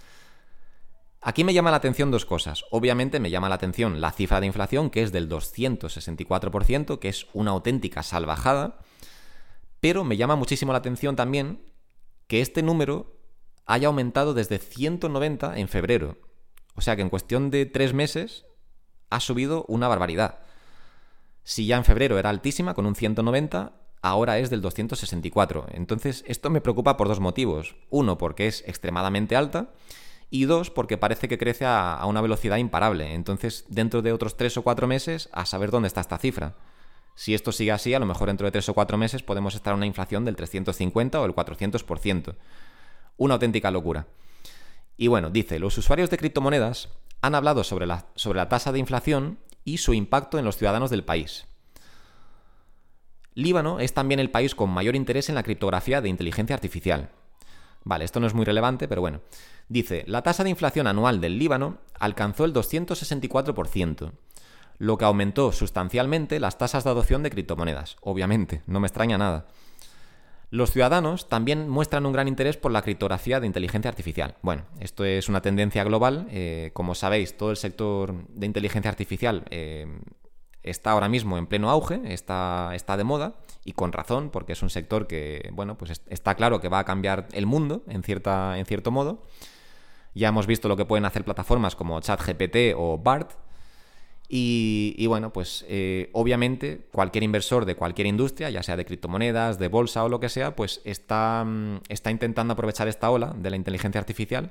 Aquí 1.21 1.43
me 1.43 1.53
llama 1.53 1.73
la 1.73 1.79
atención 1.79 2.13
dos 2.13 2.25
cosas. 2.25 2.65
Obviamente 2.71 3.19
me 3.19 3.31
llama 3.31 3.49
la 3.49 3.57
atención 3.57 4.01
la 4.01 4.13
cifra 4.13 4.41
de 4.41 4.47
inflación, 4.47 4.91
que 4.91 5.03
es 5.03 5.11
del 5.11 5.29
264%, 5.29 7.01
que 7.01 7.09
es 7.09 7.27
una 7.33 7.51
auténtica 7.51 8.05
salvajada. 8.05 8.79
Pero 9.81 10.05
me 10.05 10.17
llama 10.17 10.37
muchísimo 10.37 10.73
la 10.73 10.79
atención 10.79 11.17
también 11.17 11.61
que 12.29 12.41
este 12.41 12.63
número 12.63 13.17
haya 13.67 13.89
aumentado 13.89 14.33
desde 14.33 14.59
190 14.59 15.59
en 15.59 15.69
febrero. 15.69 16.28
O 16.79 16.81
sea 16.81 16.95
que 16.95 17.03
en 17.03 17.11
cuestión 17.11 17.51
de 17.51 17.67
tres 17.67 17.93
meses 17.93 18.47
ha 19.11 19.19
subido 19.19 19.65
una 19.67 19.89
barbaridad. 19.89 20.39
Si 21.43 21.67
ya 21.67 21.77
en 21.77 21.85
febrero 21.85 22.21
era 22.21 22.31
altísima, 22.31 22.75
con 22.75 22.87
un 22.87 22.95
190, 22.95 23.73
ahora 24.01 24.39
es 24.39 24.49
del 24.49 24.61
264. 24.61 25.67
Entonces, 25.73 26.23
esto 26.29 26.51
me 26.51 26.61
preocupa 26.61 26.97
por 26.97 27.09
dos 27.09 27.19
motivos. 27.19 27.75
Uno, 27.91 28.17
porque 28.17 28.47
es 28.47 28.63
extremadamente 28.65 29.35
alta. 29.35 29.73
Y 30.31 30.45
dos, 30.45 30.71
porque 30.71 30.97
parece 30.97 31.27
que 31.27 31.37
crece 31.37 31.65
a, 31.67 32.01
una 32.07 32.21
velocidad 32.21 32.59
imparable. 32.59 33.13
Entonces, 33.13 33.65
dentro 33.69 34.01
de 34.01 34.13
otros 34.13 34.37
tres 34.37 34.57
o 34.57 34.63
cuatro 34.63 34.87
meses, 34.87 35.31
a 35.33 35.47
saber 35.47 35.73
dónde 35.73 35.89
está 35.89 36.01
esta 36.01 36.19
cifra. 36.19 36.55
Si 37.17 37.35
esto 37.35 37.51
sigue 37.51 37.73
así, 37.73 37.93
a 37.93 37.99
lo 37.99 38.07
mejor 38.07 38.29
dentro 38.29 38.47
de 38.47 38.53
tres 38.53 38.69
o 38.69 38.75
cuatro 38.75 38.99
meses 38.99 39.25
podemos 39.25 39.57
estar 39.57 39.73
en 39.73 39.79
una 39.79 39.87
inflación 39.87 40.25
del 40.25 40.37
350 40.37 41.21
o 41.21 41.25
el 41.25 41.35
400%. 41.35 42.37
Una 43.17 43.35
auténtica 43.35 43.73
locura. 43.73 44.07
Y 44.99 45.07
bueno, 45.07 45.31
dice, 45.31 45.61
los 45.61 45.79
usuarios 45.79 46.11
de 46.11 46.19
criptomonedas 46.19 46.89
han 47.23 47.37
hablado 47.37 47.63
sobre 47.65 47.87
la, 47.87 48.07
sobre 48.17 48.39
la 48.39 48.49
tasa 48.49 48.73
de 48.73 48.81
inflación 48.81 49.39
y 49.65 49.79
su 49.79 49.95
impacto 49.95 50.39
en 50.39 50.45
los 50.45 50.57
ciudadanos 50.57 50.91
del 50.91 51.05
país. 51.05 51.47
Líbano 53.35 53.79
es 53.79 53.95
también 53.95 54.19
el 54.19 54.33
país 54.33 54.57
con 54.57 54.71
mayor 54.71 54.97
interés 54.97 55.29
en 55.29 55.37
la 55.37 55.45
criptografía 55.45 56.01
de 56.01 56.09
inteligencia 56.09 56.57
artificial. 56.57 57.11
Vale, 57.85 58.05
esto 58.05 58.19
no 58.19 58.27
es 58.27 58.35
muy 58.35 58.45
relevante, 58.45 58.89
pero 58.89 59.01
bueno. 59.01 59.21
Dice, 59.69 60.03
la 60.09 60.23
tasa 60.23 60.43
de 60.43 60.51
inflación 60.51 60.89
anual 60.89 61.21
del 61.21 61.39
Líbano 61.39 61.79
alcanzó 62.01 62.45
el 62.45 62.53
264%, 62.53 64.13
lo 64.79 64.99
que 64.99 65.05
aumentó 65.05 65.53
sustancialmente 65.53 66.41
las 66.41 66.59
tasas 66.59 66.83
de 66.83 66.91
adopción 66.91 67.23
de 67.23 67.31
criptomonedas. 67.31 67.97
Obviamente, 68.01 68.63
no 68.67 68.81
me 68.81 68.89
extraña 68.89 69.17
nada. 69.17 69.47
Los 70.51 70.71
ciudadanos 70.73 71.29
también 71.29 71.69
muestran 71.69 72.07
un 72.07 72.13
gran 72.13 72.27
interés 72.27 72.57
por 72.57 72.73
la 72.73 72.81
criptografía 72.81 73.39
de 73.39 73.47
inteligencia 73.47 73.91
artificial. 73.91 74.37
Bueno, 74.41 74.63
esto 74.81 75.05
es 75.05 75.29
una 75.29 75.43
tendencia 75.43 75.85
global. 75.85 76.27
Eh, 76.31 76.71
como 76.73 76.95
sabéis, 76.95 77.37
todo 77.37 77.51
el 77.51 77.59
sector 77.59 78.27
de 78.29 78.47
inteligencia 78.47 78.91
artificial 78.91 79.45
eh, 79.51 79.87
está 80.63 80.93
ahora 80.93 81.11
mismo 81.11 81.37
en 81.37 81.47
pleno 81.47 81.69
auge, 81.69 82.01
está, 82.07 82.73
de 82.97 83.05
moda, 83.05 83.35
y 83.63 83.73
con 83.73 83.93
razón, 83.93 84.31
porque 84.31 84.53
es 84.53 84.63
un 84.63 84.71
sector 84.71 85.07
que, 85.07 85.51
bueno, 85.53 85.77
pues 85.77 86.03
está 86.09 86.35
claro 86.35 86.61
que 86.61 86.69
va 86.69 86.79
a 86.79 86.85
cambiar 86.85 87.29
el 87.33 87.45
mundo, 87.45 87.83
en, 87.87 88.03
cierta, 88.03 88.59
en 88.59 88.65
cierto 88.65 88.91
modo. 88.91 89.23
Ya 90.15 90.29
hemos 90.29 90.47
visto 90.47 90.69
lo 90.69 90.77
que 90.77 90.87
pueden 90.87 91.05
hacer 91.05 91.25
plataformas 91.25 91.77
como 91.77 92.01
ChatGPT 92.01 92.75
o 92.75 92.97
BART, 92.97 93.33
y, 94.31 95.07
bueno, 95.07 95.33
pues 95.33 95.65
eh, 95.69 96.11
obviamente 96.13 96.87
cualquier 96.93 97.25
inversor 97.25 97.65
de 97.65 97.77
cualquier 97.77 98.07
industria, 98.07 98.51
ya 98.51 98.63
sea 98.63 98.77
de 98.77 98.85
criptomonedas, 98.85 99.59
de 99.59 99.69
bolsa 99.69 100.05
o 100.05 100.11
lo 100.11 100.21
que 100.21 100.29
sea, 100.29 100.55
pues 100.55 100.83
está, 100.85 101.45
mm, 101.47 101.81
está 101.89 102.11
intentando 102.11 102.53
aprovechar 102.53 102.89
esta 102.89 103.11
ola 103.11 103.35
de 103.35 103.49
la 103.49 103.57
inteligencia 103.57 103.99
artificial 103.99 104.51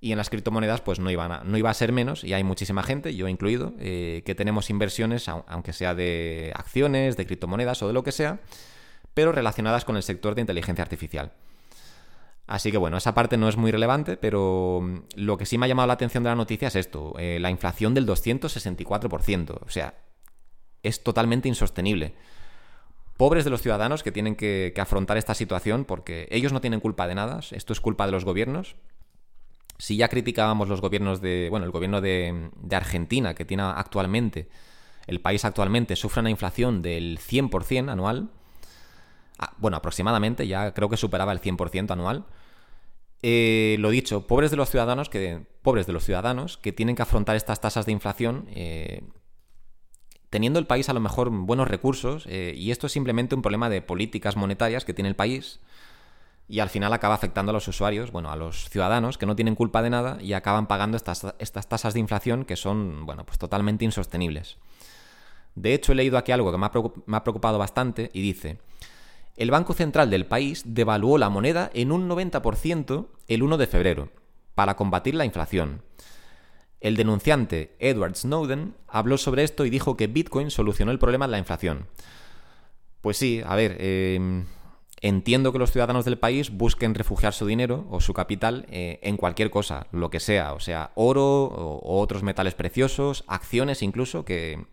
y 0.00 0.12
en 0.12 0.18
las 0.18 0.30
criptomonedas 0.30 0.80
pues 0.80 1.00
no, 1.00 1.10
iban 1.10 1.50
no 1.50 1.58
iba 1.58 1.70
a 1.70 1.74
ser 1.74 1.92
menos 1.92 2.22
y 2.22 2.34
hay 2.34 2.44
muchísima 2.44 2.84
gente, 2.84 3.14
yo 3.16 3.26
incluido, 3.26 3.74
eh, 3.80 4.22
que 4.24 4.36
tenemos 4.36 4.70
inversiones, 4.70 5.28
aunque 5.28 5.72
sea 5.72 5.96
de 5.96 6.52
acciones, 6.54 7.16
de 7.16 7.26
criptomonedas 7.26 7.82
o 7.82 7.88
de 7.88 7.92
lo 7.92 8.04
que 8.04 8.12
sea, 8.12 8.38
pero 9.12 9.32
relacionadas 9.32 9.84
con 9.84 9.96
el 9.96 10.04
sector 10.04 10.36
de 10.36 10.42
inteligencia 10.42 10.82
artificial. 10.82 11.32
Así 12.50 12.72
que 12.72 12.78
bueno, 12.78 12.96
esa 12.96 13.14
parte 13.14 13.36
no 13.36 13.48
es 13.48 13.56
muy 13.56 13.70
relevante, 13.70 14.16
pero 14.16 14.80
mm, 14.82 14.98
lo 15.14 15.38
que 15.38 15.46
sí 15.46 15.56
me 15.56 15.66
ha 15.66 15.68
llamado 15.68 15.86
la 15.86 15.92
atención 15.92 16.24
de 16.24 16.30
la 16.30 16.34
noticia 16.34 16.66
es 16.66 16.74
esto, 16.74 17.14
eh, 17.16 17.38
la 17.38 17.48
inflación 17.48 17.94
del 17.94 18.08
264%. 18.08 19.60
O 19.64 19.70
sea, 19.70 19.94
es 20.82 21.04
totalmente 21.04 21.46
insostenible. 21.46 22.16
Pobres 23.16 23.44
de 23.44 23.50
los 23.50 23.62
ciudadanos 23.62 24.02
que 24.02 24.10
tienen 24.10 24.34
que, 24.34 24.74
afrontar 24.78 25.16
esta 25.16 25.34
situación 25.34 25.84
porque 25.84 26.26
ellos 26.32 26.52
no 26.52 26.60
tienen 26.60 26.80
culpa 26.80 27.06
de 27.06 27.14
nada, 27.14 27.38
esto 27.52 27.72
es 27.72 27.80
culpa 27.80 28.06
de 28.06 28.12
los 28.12 28.24
gobiernos. 28.24 28.74
Si 29.78 29.96
ya 29.96 30.08
criticábamos 30.08 30.68
los 30.68 30.80
gobiernos 30.80 31.20
de, 31.20 31.46
bueno, 31.50 31.66
el 31.66 31.70
gobierno 31.72 32.00
de, 32.00 32.50
de 32.56 32.76
Argentina 32.76 33.34
que 33.34 33.44
tiene 33.44 33.62
actualmente, 33.62 34.48
el 35.06 35.20
país 35.20 35.44
actualmente 35.44 35.94
sufre 35.94 36.18
una 36.18 36.30
inflación 36.30 36.82
del 36.82 37.20
100% 37.20 37.92
anual, 37.92 38.30
ah, 39.38 39.54
bueno, 39.58 39.76
aproximadamente, 39.76 40.48
ya 40.48 40.74
creo 40.74 40.88
que 40.88 40.96
superaba 40.96 41.30
el 41.30 41.40
100% 41.40 41.92
anual, 41.92 42.26
eh, 43.22 43.76
lo 43.78 43.90
dicho, 43.90 44.26
pobres 44.26 44.50
de 44.50 44.56
los 44.56 44.70
ciudadanos 44.70 45.08
que 45.10 45.44
pobres 45.62 45.86
de 45.86 45.92
los 45.92 46.04
ciudadanos 46.04 46.56
que 46.56 46.72
tienen 46.72 46.96
que 46.96 47.02
afrontar 47.02 47.36
estas 47.36 47.60
tasas 47.60 47.84
de 47.84 47.92
inflación 47.92 48.46
eh, 48.50 49.02
teniendo 50.30 50.58
el 50.58 50.66
país 50.66 50.88
a 50.88 50.94
lo 50.94 51.00
mejor 51.00 51.28
buenos 51.30 51.68
recursos 51.68 52.24
eh, 52.26 52.54
y 52.56 52.70
esto 52.70 52.86
es 52.86 52.92
simplemente 52.92 53.34
un 53.34 53.42
problema 53.42 53.68
de 53.68 53.82
políticas 53.82 54.36
monetarias 54.36 54.84
que 54.84 54.94
tiene 54.94 55.08
el 55.08 55.16
país 55.16 55.60
y 56.48 56.60
al 56.60 56.70
final 56.70 56.92
acaba 56.92 57.14
afectando 57.14 57.50
a 57.50 57.52
los 57.52 57.68
usuarios, 57.68 58.10
bueno, 58.10 58.30
a 58.30 58.36
los 58.36 58.70
ciudadanos 58.70 59.18
que 59.18 59.26
no 59.26 59.36
tienen 59.36 59.54
culpa 59.54 59.82
de 59.82 59.90
nada 59.90 60.18
y 60.20 60.32
acaban 60.32 60.66
pagando 60.66 60.96
estas, 60.96 61.26
estas 61.38 61.68
tasas 61.68 61.94
de 61.94 62.00
inflación 62.00 62.44
que 62.44 62.56
son, 62.56 63.06
bueno, 63.06 63.24
pues 63.24 63.38
totalmente 63.38 63.84
insostenibles. 63.84 64.56
De 65.54 65.74
hecho, 65.74 65.92
he 65.92 65.94
leído 65.94 66.16
aquí 66.16 66.32
algo 66.32 66.50
que 66.50 66.58
me 66.58 67.16
ha 67.16 67.22
preocupado 67.22 67.58
bastante 67.58 68.10
y 68.14 68.22
dice, 68.22 68.58
el 69.40 69.50
Banco 69.50 69.72
Central 69.72 70.10
del 70.10 70.26
país 70.26 70.64
devaluó 70.66 71.16
la 71.16 71.30
moneda 71.30 71.70
en 71.72 71.92
un 71.92 72.10
90% 72.10 73.06
el 73.26 73.42
1 73.42 73.56
de 73.56 73.66
febrero, 73.66 74.10
para 74.54 74.76
combatir 74.76 75.14
la 75.14 75.24
inflación. 75.24 75.80
El 76.78 76.94
denunciante 76.94 77.74
Edward 77.78 78.16
Snowden 78.16 78.74
habló 78.86 79.16
sobre 79.16 79.42
esto 79.42 79.64
y 79.64 79.70
dijo 79.70 79.96
que 79.96 80.08
Bitcoin 80.08 80.50
solucionó 80.50 80.92
el 80.92 80.98
problema 80.98 81.26
de 81.26 81.30
la 81.30 81.38
inflación. 81.38 81.86
Pues 83.00 83.16
sí, 83.16 83.40
a 83.42 83.56
ver, 83.56 83.78
em, 83.80 84.44
entiendo 85.00 85.52
que 85.52 85.58
los 85.58 85.72
ciudadanos 85.72 86.04
del 86.04 86.18
país 86.18 86.50
busquen 86.50 86.94
refugiar 86.94 87.32
su 87.32 87.46
dinero 87.46 87.86
o 87.88 88.02
su 88.02 88.12
capital 88.12 88.66
eh, 88.68 89.00
en 89.02 89.16
cualquier 89.16 89.48
cosa, 89.48 89.86
lo 89.90 90.10
que 90.10 90.20
sea, 90.20 90.52
o 90.52 90.60
sea, 90.60 90.90
oro 90.96 91.44
o 91.44 91.98
otros 91.98 92.22
metales 92.22 92.52
preciosos, 92.52 93.24
acciones 93.26 93.82
incluso, 93.82 94.26
que, 94.26 94.66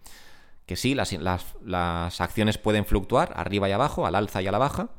que 0.68 0.76
sí, 0.76 0.94
las, 0.94 2.22
acciones 2.22 2.58
pueden 2.58 2.86
fluctuar 2.86 3.34
arriba 3.36 3.70
y 3.70 3.72
abajo, 3.72 4.06
al 4.06 4.16
alza 4.16 4.42
y 4.42 4.48
a 4.48 4.52
la 4.52 4.58
baja, 4.58 4.90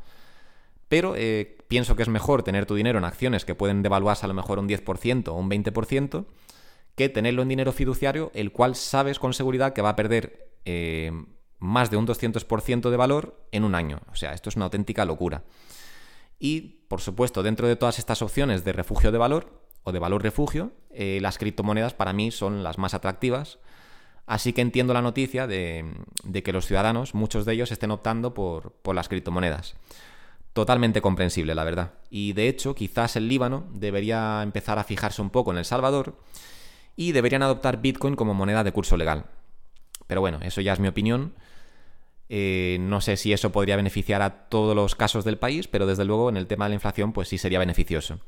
pero 0.88 1.14
eh, 1.14 1.58
pienso 1.68 1.94
que 1.94 2.02
es 2.02 2.08
mejor 2.08 2.42
tener 2.42 2.64
tu 2.64 2.74
dinero 2.74 2.98
en 2.98 3.04
acciones 3.04 3.44
que 3.44 3.54
pueden 3.54 3.82
devaluarse 3.82 4.24
a 4.24 4.28
lo 4.28 4.34
mejor 4.34 4.58
un 4.58 4.66
10% 4.66 5.28
o 5.28 5.34
un 5.34 5.50
20%, 5.50 6.24
que 6.94 7.10
tenerlo 7.10 7.42
en 7.42 7.48
dinero 7.48 7.72
fiduciario, 7.72 8.32
el 8.34 8.50
cual 8.50 8.74
sabes 8.76 9.18
con 9.18 9.34
seguridad 9.34 9.74
que 9.74 9.82
va 9.82 9.90
a 9.90 9.96
perder 9.96 10.48
eh, 10.64 11.12
más 11.58 11.90
de 11.90 11.98
un 11.98 12.06
200% 12.06 12.88
de 12.88 12.96
valor 12.96 13.38
en 13.52 13.64
un 13.64 13.74
año. 13.74 14.00
O 14.10 14.16
sea, 14.16 14.32
esto 14.32 14.48
es 14.48 14.56
una 14.56 14.64
auténtica 14.64 15.04
locura. 15.04 15.44
Y, 16.38 16.86
por 16.88 17.02
supuesto, 17.02 17.42
dentro 17.42 17.68
de 17.68 17.76
todas 17.76 17.98
estas 17.98 18.22
opciones 18.22 18.64
de 18.64 18.72
refugio 18.72 19.12
de 19.12 19.18
valor 19.18 19.62
o 19.82 19.92
de 19.92 19.98
valor 19.98 20.22
refugio, 20.22 20.72
eh, 20.90 21.18
las 21.20 21.36
criptomonedas 21.36 21.92
para 21.92 22.14
mí 22.14 22.30
son 22.30 22.62
las 22.62 22.78
más 22.78 22.94
atractivas 22.94 23.58
Así 24.28 24.52
que 24.52 24.60
entiendo 24.60 24.92
la 24.92 25.00
noticia 25.00 25.46
de, 25.46 25.86
que 26.44 26.52
los 26.52 26.66
ciudadanos, 26.66 27.14
muchos 27.14 27.46
de 27.46 27.54
ellos, 27.54 27.72
estén 27.72 27.90
optando 27.90 28.34
por, 28.34 28.74
las 28.94 29.08
criptomonedas. 29.08 29.74
Totalmente 30.52 31.00
comprensible, 31.00 31.54
la 31.54 31.64
verdad. 31.64 31.94
Y 32.10 32.34
de 32.34 32.46
hecho, 32.48 32.74
quizás 32.74 33.16
el 33.16 33.26
Líbano 33.26 33.66
debería 33.72 34.42
empezar 34.42 34.78
a 34.78 34.84
fijarse 34.84 35.22
un 35.22 35.30
poco 35.30 35.50
en 35.50 35.56
El 35.56 35.64
Salvador 35.64 36.18
y 36.94 37.12
deberían 37.12 37.42
adoptar 37.42 37.80
Bitcoin 37.80 38.16
como 38.16 38.34
moneda 38.34 38.64
de 38.64 38.72
curso 38.72 38.98
legal. 38.98 39.24
Pero 40.06 40.20
bueno, 40.20 40.40
eso 40.42 40.60
ya 40.60 40.74
es 40.74 40.80
mi 40.80 40.88
opinión. 40.88 41.32
Eh, 42.28 42.76
no 42.80 43.00
sé 43.00 43.16
si 43.16 43.32
eso 43.32 43.50
podría 43.50 43.76
beneficiar 43.76 44.20
a 44.20 44.48
todos 44.50 44.76
los 44.76 44.94
casos 44.94 45.24
del 45.24 45.38
país, 45.38 45.68
pero 45.68 45.86
desde 45.86 46.04
luego 46.04 46.28
en 46.28 46.36
el 46.36 46.46
tema 46.46 46.66
de 46.66 46.70
la 46.70 46.74
inflación, 46.74 47.14
pues 47.14 47.28
sí 47.28 47.38
sería 47.38 47.60
beneficioso. 47.60 48.20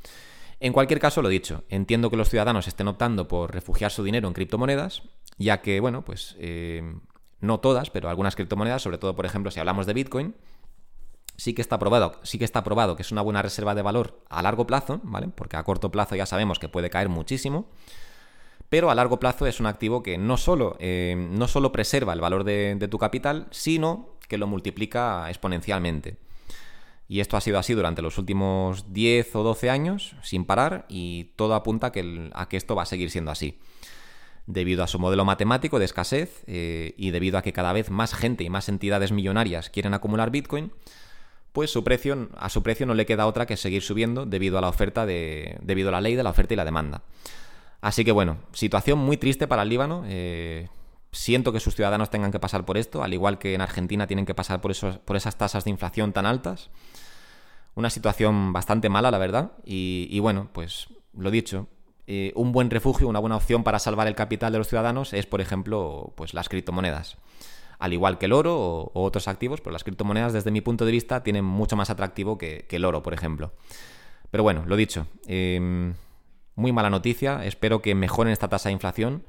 En 0.61 0.75
cualquier 0.75 1.01
caso, 1.01 1.23
lo 1.23 1.31
dicho, 1.31 1.65
entiendo 1.71 2.11
que 2.11 2.19
los 2.19 2.29
ciudadanos 2.29 2.69
estén 2.69 2.87
optando 2.87 3.29
por 3.29 3.53
refugiar 3.53 3.91
su 3.91 4.05
dinero 4.05 4.29
en 4.29 4.35
criptomonedas, 4.35 5.03
ya 5.45 5.63
que, 5.63 5.81
bueno, 5.81 6.05
pues 6.05 6.37
eh, 6.39 6.83
no 7.41 7.61
todas, 7.61 7.91
pero 7.91 8.09
algunas 8.09 8.37
criptomonedas, 8.37 8.83
sobre 8.83 8.99
todo, 8.99 9.17
por 9.17 9.27
ejemplo, 9.27 9.51
si 9.51 9.59
hablamos 9.59 9.87
de 9.87 9.95
Bitcoin, 9.95 10.35
sí 11.37 11.55
que 11.55 11.63
está 11.63 11.79
probado, 11.79 12.21
sí 12.23 12.39
que 12.39 12.45
está 12.45 12.63
probado 12.63 12.97
que 12.97 13.03
es 13.03 13.11
una 13.11 13.23
buena 13.23 13.41
reserva 13.41 13.75
de 13.75 13.81
valor 13.81 14.21
a 14.29 14.43
largo 14.43 14.67
plazo, 14.67 15.01
¿vale? 15.03 15.29
Porque 15.35 15.57
a 15.57 15.65
corto 15.65 15.91
plazo 15.91 16.15
ya 16.15 16.27
sabemos 16.27 16.59
que 16.59 16.69
puede 16.69 16.91
caer 16.91 17.09
muchísimo. 17.09 17.71
Pero 18.69 18.91
a 18.91 18.95
largo 18.95 19.19
plazo 19.19 19.47
es 19.47 19.59
un 19.59 19.67
activo 19.67 20.03
que 20.03 20.19
no 20.19 20.37
solo, 20.37 20.77
eh, 20.79 21.17
no 21.17 21.49
solo 21.49 21.73
preserva 21.73 22.13
el 22.13 22.21
valor 22.21 22.45
de, 22.45 22.89
tu 22.91 22.99
capital, 22.99 23.49
sino 23.51 24.11
que 24.29 24.39
lo 24.39 24.47
multiplica 24.47 25.29
exponencialmente. 25.29 26.19
Y 27.09 27.19
esto 27.21 27.37
ha 27.37 27.41
sido 27.41 27.59
así 27.59 27.73
durante 27.73 28.03
los 28.03 28.19
últimos 28.19 28.93
10 28.93 29.35
o 29.37 29.43
12 29.43 29.71
años, 29.71 30.15
sin 30.23 30.45
parar, 30.45 30.85
y 30.89 31.33
todo 31.35 31.55
apunta 31.55 31.89
a 31.89 31.93
que, 31.93 32.31
a 32.33 32.49
que 32.49 32.57
esto 32.57 32.77
va 32.77 32.83
a 32.83 32.87
seguir 32.87 33.11
siendo 33.11 33.33
así. 33.33 33.59
Debido 34.53 34.83
a 34.83 34.89
su 34.89 34.99
modelo 34.99 35.25
matemático 35.25 35.79
de 35.79 35.85
escasez 35.85 36.43
eh, 36.47 36.95
y 36.97 37.11
debido 37.11 37.39
a 37.39 37.43
que 37.43 37.53
cada 37.53 37.73
vez 37.73 37.91
más 37.91 38.15
gente 38.15 38.43
y 38.43 38.51
más 38.51 38.69
entidades 38.69 39.13
millonarias 39.13 39.71
quieren 39.71 39.95
acumular 39.95 40.31
Bitcoin, 40.31 40.73
pues 41.53 41.71
su 41.71 41.85
precio, 41.85 42.29
a 42.37 42.49
su 42.49 42.63
precio 42.63 42.87
no 42.87 42.95
le 42.95 43.07
queda 43.07 43.27
otra 43.27 43.47
que 43.47 43.57
seguir 43.57 43.83
subiendo 43.83 44.27
debido 44.27 44.59
a 44.59 44.61
la 44.61 44.69
oferta 44.69 45.07
de, 45.07 45.59
debido 45.63 45.91
a 45.91 45.93
la 45.93 46.01
ley 46.01 46.17
de 46.17 46.23
la 46.23 46.31
oferta 46.31 46.55
y 46.55 46.57
la 46.57 46.65
demanda. 46.65 47.03
Así 47.81 48.05
que 48.05 48.13
bueno, 48.13 48.39
situación 48.53 48.99
muy 48.99 49.17
triste 49.17 49.47
para 49.47 49.63
el 49.63 49.69
Líbano. 49.69 50.03
Eh, 50.07 50.69
siento 51.13 51.53
que 51.53 51.61
sus 51.61 51.75
ciudadanos 51.75 52.11
tengan 52.11 52.33
que 52.33 52.39
pasar 52.39 52.65
por 52.65 52.77
esto, 52.77 53.03
al 53.03 53.13
igual 53.15 53.39
que 53.39 53.55
en 53.55 53.61
Argentina 53.61 54.07
tienen 54.07 54.27
que 54.27 54.35
pasar 54.35 54.61
por, 54.61 54.71
esos, 54.71 54.99
por 54.99 55.17
esas 55.17 55.37
tasas 55.37 55.65
de 55.65 55.71
inflación 55.71 56.13
tan 56.13 56.27
altas. 56.27 56.71
Una 57.75 57.91
situación 57.91 58.53
bastante 58.53 58.89
mala, 58.89 59.11
la 59.11 59.19
verdad. 59.19 59.53
Y, 59.65 60.19
bueno, 60.21 60.51
pues 60.53 60.89
lo 61.17 61.31
dicho, 61.31 61.69
eh, 62.13 62.33
un 62.35 62.51
buen 62.51 62.71
refugio, 62.71 63.07
una 63.07 63.21
buena 63.21 63.37
opción 63.37 63.63
para 63.63 63.79
salvar 63.79 64.09
el 64.09 64.17
capital 64.17 64.51
de 64.51 64.59
los 64.59 64.67
ciudadanos 64.67 65.13
es, 65.13 65.27
por 65.27 65.41
ejemplo, 65.41 66.13
pues 66.17 66.35
las 66.35 66.49
criptomonedas. 66.49 67.19
Al 67.79 67.93
igual 67.93 68.19
que 68.19 68.27
el 68.27 68.33
oro 68.33 68.59
o, 68.59 69.05
otros 69.05 69.29
activos, 69.29 69.61
pero 69.61 69.71
las 69.71 69.85
criptomonedas, 69.85 70.33
desde 70.33 70.51
mi 70.51 70.61
punto 70.61 70.85
de 70.85 70.91
vista, 70.91 71.23
tienen 71.23 71.45
mucho 71.45 71.77
más 71.77 71.89
atractivo 71.89 72.37
que, 72.37 72.67
el 72.69 72.85
oro, 72.85 73.05
por 73.05 73.15
ejemplo. 73.15 73.53
Pero 74.33 74.43
bueno, 74.43 74.65
lo 74.67 74.75
dicho, 74.75 75.07
em, 75.29 75.95
muy 76.57 76.73
mala 76.73 76.91
noticia. 76.91 77.45
Espero 77.45 77.81
que 77.81 77.95
mejoren 77.95 78.33
esta 78.33 78.49
tasa 78.49 78.71
de 78.71 78.73
inflación 78.73 79.23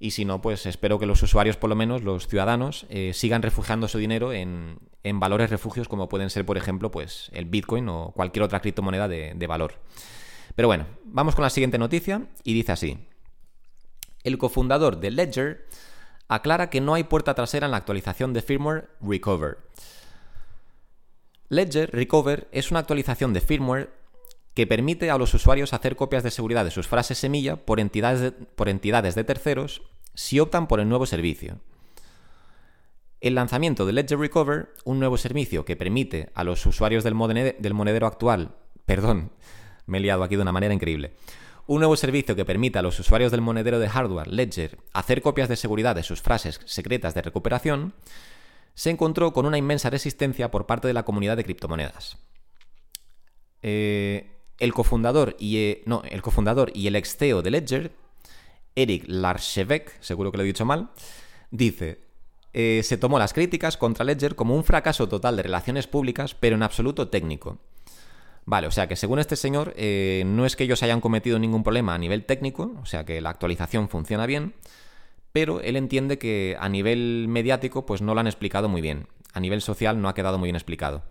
y 0.00 0.10
si 0.10 0.24
no, 0.24 0.42
pues 0.42 0.66
espero 0.66 0.98
que 0.98 1.06
los 1.06 1.22
usuarios, 1.22 1.56
por 1.56 1.70
lo 1.70 1.76
menos 1.76 2.02
los 2.02 2.26
ciudadanos, 2.26 2.86
eh, 2.90 3.12
sigan 3.14 3.40
refugiando 3.40 3.86
su 3.86 3.98
dinero 3.98 4.32
en, 4.32 4.80
valores 5.04 5.48
refugios 5.48 5.86
como 5.86 6.08
pueden 6.08 6.28
ser, 6.28 6.44
por 6.44 6.58
ejemplo, 6.58 6.90
pues 6.90 7.30
el 7.32 7.44
Bitcoin 7.44 7.88
o 7.88 8.12
cualquier 8.16 8.42
otra 8.42 8.58
criptomoneda 8.58 9.06
de 9.06 9.46
valor. 9.46 9.74
Pero 10.58 10.66
bueno, 10.66 10.86
vamos 11.04 11.36
con 11.36 11.44
la 11.44 11.50
siguiente 11.50 11.78
noticia 11.78 12.26
y 12.42 12.52
dice 12.52 12.72
así. 12.72 12.98
El 14.24 14.38
cofundador 14.38 14.98
de 14.98 15.12
Ledger 15.12 15.68
aclara 16.26 16.68
que 16.68 16.80
no 16.80 16.94
hay 16.94 17.04
puerta 17.04 17.32
trasera 17.34 17.66
en 17.66 17.70
la 17.70 17.76
actualización 17.76 18.32
de 18.32 18.42
firmware 18.42 18.90
Recover. 19.00 19.58
Ledger 21.48 21.92
Recover 21.92 22.48
es 22.50 22.72
una 22.72 22.80
actualización 22.80 23.32
de 23.32 23.40
firmware 23.40 23.92
que 24.54 24.66
permite 24.66 25.12
a 25.12 25.16
los 25.16 25.32
usuarios 25.32 25.72
hacer 25.74 25.94
copias 25.94 26.24
de 26.24 26.32
seguridad 26.32 26.64
de 26.64 26.72
sus 26.72 26.88
frases 26.88 27.18
semilla 27.18 27.64
por 27.64 27.78
entidades 27.78 28.20
de, 28.20 28.32
por 28.32 28.68
entidades 28.68 29.14
de 29.14 29.22
terceros 29.22 29.82
si 30.14 30.40
optan 30.40 30.66
por 30.66 30.80
el 30.80 30.88
nuevo 30.88 31.06
servicio. 31.06 31.60
El 33.20 33.36
lanzamiento 33.36 33.86
de 33.86 33.92
Ledger 33.92 34.18
Recover, 34.18 34.74
un 34.84 34.98
nuevo 34.98 35.18
servicio 35.18 35.64
que 35.64 35.76
permite 35.76 36.32
a 36.34 36.42
los 36.42 36.66
usuarios 36.66 37.04
del, 37.04 37.14
del 37.60 37.74
monedero 37.74 38.08
actual, 38.08 38.56
perdón, 38.86 39.30
me 39.88 39.98
he 39.98 40.00
liado 40.00 40.22
aquí 40.22 40.36
de 40.36 40.42
una 40.42 40.52
manera 40.52 40.74
increíble, 40.74 41.12
un 41.66 41.80
nuevo 41.80 41.96
servicio 41.96 42.34
que 42.34 42.44
permite 42.44 42.78
a 42.78 42.82
los 42.82 42.98
usuarios 42.98 43.30
del 43.30 43.40
monedero 43.42 43.78
de 43.78 43.88
hardware 43.88 44.28
Ledger 44.28 44.78
hacer 44.92 45.20
copias 45.20 45.48
de 45.48 45.56
seguridad 45.56 45.94
de 45.94 46.02
sus 46.02 46.22
frases 46.22 46.60
secretas 46.64 47.14
de 47.14 47.22
recuperación, 47.22 47.94
se 48.74 48.90
encontró 48.90 49.32
con 49.32 49.44
una 49.44 49.58
inmensa 49.58 49.90
resistencia 49.90 50.50
por 50.50 50.66
parte 50.66 50.88
de 50.88 50.94
la 50.94 51.04
comunidad 51.04 51.36
de 51.36 51.44
criptomonedas. 51.44 52.16
Eh, 53.62 54.38
el 54.58 54.72
cofundador 54.72 55.36
y, 55.38 55.58
eh, 55.58 55.82
no, 55.84 56.02
el, 56.08 56.22
cofundador 56.22 56.70
y 56.74 56.86
el 56.86 57.04
CEO 57.04 57.42
de 57.42 57.50
Ledger, 57.50 57.92
Eric 58.74 59.04
Larchevek, 59.06 60.00
seguro 60.00 60.30
que 60.30 60.38
lo 60.38 60.44
he 60.44 60.46
dicho 60.46 60.64
mal, 60.64 60.90
dice, 61.50 62.00
eh, 62.52 62.82
se 62.82 62.96
tomó 62.96 63.18
las 63.18 63.32
críticas 63.32 63.76
contra 63.76 64.04
Ledger 64.04 64.36
como 64.36 64.54
un 64.54 64.64
fracaso 64.64 65.08
total 65.08 65.36
de 65.36 65.42
relaciones 65.42 65.86
públicas, 65.86 66.34
pero 66.34 66.56
en 66.56 66.62
absoluto 66.62 67.08
técnico. 67.08 67.58
Vale, 68.50 68.66
o 68.66 68.70
sea 68.70 68.86
que 68.86 68.96
según 68.96 69.18
este 69.18 69.36
señor, 69.36 69.74
eh, 69.76 70.22
no 70.24 70.46
es 70.46 70.56
que 70.56 70.64
ellos 70.64 70.82
hayan 70.82 71.02
cometido 71.02 71.38
ningún 71.38 71.62
problema 71.62 71.94
a 71.94 71.98
nivel 71.98 72.24
técnico, 72.24 72.72
o 72.80 72.86
sea 72.86 73.04
que 73.04 73.20
la 73.20 73.28
actualización 73.28 73.90
funciona 73.90 74.24
bien, 74.24 74.54
pero 75.32 75.60
él 75.60 75.76
entiende 75.76 76.16
que 76.16 76.56
a 76.58 76.70
nivel 76.70 77.26
mediático 77.28 77.84
pues 77.84 78.00
no 78.00 78.14
lo 78.14 78.20
han 78.20 78.26
explicado 78.26 78.70
muy 78.70 78.80
bien, 78.80 79.06
a 79.34 79.40
nivel 79.40 79.60
social 79.60 80.00
no 80.00 80.08
ha 80.08 80.14
quedado 80.14 80.38
muy 80.38 80.46
bien 80.46 80.56
explicado. 80.56 81.02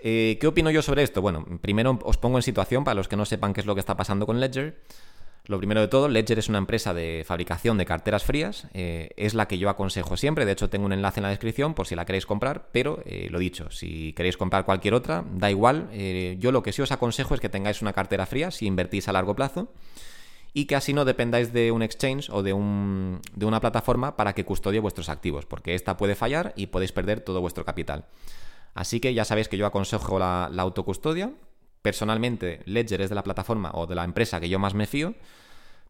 Eh, 0.00 0.38
¿Qué 0.40 0.46
opino 0.46 0.70
yo 0.70 0.80
sobre 0.80 1.02
esto? 1.02 1.22
Bueno, 1.22 1.44
primero 1.60 1.98
os 2.04 2.18
pongo 2.18 2.38
en 2.38 2.42
situación 2.42 2.84
para 2.84 2.94
los 2.94 3.08
que 3.08 3.16
no 3.16 3.24
sepan 3.24 3.52
qué 3.52 3.60
es 3.60 3.66
lo 3.66 3.74
que 3.74 3.80
está 3.80 3.96
pasando 3.96 4.26
con 4.26 4.38
Ledger. 4.38 4.80
Lo 5.50 5.58
primero 5.58 5.80
de 5.80 5.88
todo, 5.88 6.08
Ledger 6.08 6.38
es 6.38 6.48
una 6.48 6.58
empresa 6.58 6.94
de 6.94 7.24
fabricación 7.26 7.76
de 7.76 7.84
carteras 7.84 8.22
frías, 8.22 8.68
eh, 8.72 9.10
es 9.16 9.34
la 9.34 9.48
que 9.48 9.58
yo 9.58 9.68
aconsejo 9.68 10.16
siempre, 10.16 10.44
de 10.44 10.52
hecho 10.52 10.70
tengo 10.70 10.86
un 10.86 10.92
enlace 10.92 11.18
en 11.18 11.24
la 11.24 11.30
descripción 11.30 11.74
por 11.74 11.88
si 11.88 11.96
la 11.96 12.04
queréis 12.04 12.24
comprar, 12.24 12.68
pero 12.70 13.02
eh, 13.04 13.26
lo 13.32 13.40
dicho, 13.40 13.68
si 13.72 14.12
queréis 14.12 14.36
comprar 14.36 14.64
cualquier 14.64 14.94
otra, 14.94 15.24
da 15.34 15.50
igual, 15.50 15.90
yo 16.38 16.52
lo 16.52 16.62
que 16.62 16.70
sí 16.72 16.82
os 16.82 16.92
aconsejo 16.92 17.34
es 17.34 17.40
que 17.40 17.48
tengáis 17.48 17.82
una 17.82 17.92
cartera 17.92 18.26
fría 18.26 18.52
si 18.52 18.66
invertís 18.66 19.08
a 19.08 19.12
largo 19.12 19.34
plazo 19.34 19.72
y 20.52 20.66
que 20.66 20.76
así 20.76 20.92
no 20.92 21.04
dependáis 21.04 21.52
de 21.52 21.72
un 21.72 21.82
exchange 21.82 22.30
o 22.30 22.44
de, 22.44 22.52
un, 22.52 23.20
de 23.34 23.44
una 23.44 23.60
plataforma 23.60 24.16
para 24.16 24.34
que 24.34 24.44
custodie 24.44 24.78
vuestros 24.78 25.08
activos, 25.08 25.46
porque 25.46 25.74
esta 25.74 25.96
puede 25.96 26.14
fallar 26.14 26.52
y 26.54 26.68
podéis 26.68 26.92
perder 26.92 27.22
todo 27.22 27.40
vuestro 27.40 27.64
capital. 27.64 28.04
Así 28.74 29.00
que 29.00 29.14
ya 29.14 29.24
sabéis 29.24 29.48
que 29.48 29.56
yo 29.56 29.66
aconsejo 29.66 30.18
la, 30.18 30.44
autocustodia. 30.44 31.32
Personalmente, 31.82 32.60
Ledger 32.66 33.00
es 33.00 33.08
de 33.08 33.14
la 33.14 33.22
plataforma 33.22 33.70
o 33.74 33.86
de 33.86 33.94
la 33.94 34.04
empresa 34.04 34.40
que 34.40 34.48
yo 34.48 34.58
más 34.58 34.74
me 34.74 34.86
fío, 34.86 35.14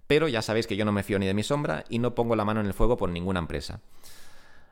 pero 0.06 0.28
ya 0.28 0.42
sabéis 0.42 0.66
que 0.66 0.76
yo 0.76 0.84
no 0.84 0.92
me 0.92 1.02
fío 1.02 1.18
ni 1.18 1.26
de 1.26 1.34
mi 1.34 1.42
sombra 1.42 1.84
y 1.88 1.98
no 1.98 2.14
pongo 2.14 2.36
la 2.36 2.44
mano 2.44 2.60
en 2.60 2.66
el 2.66 2.74
fuego 2.74 2.96
por 2.96 3.10
ninguna 3.10 3.40
empresa. 3.40 3.80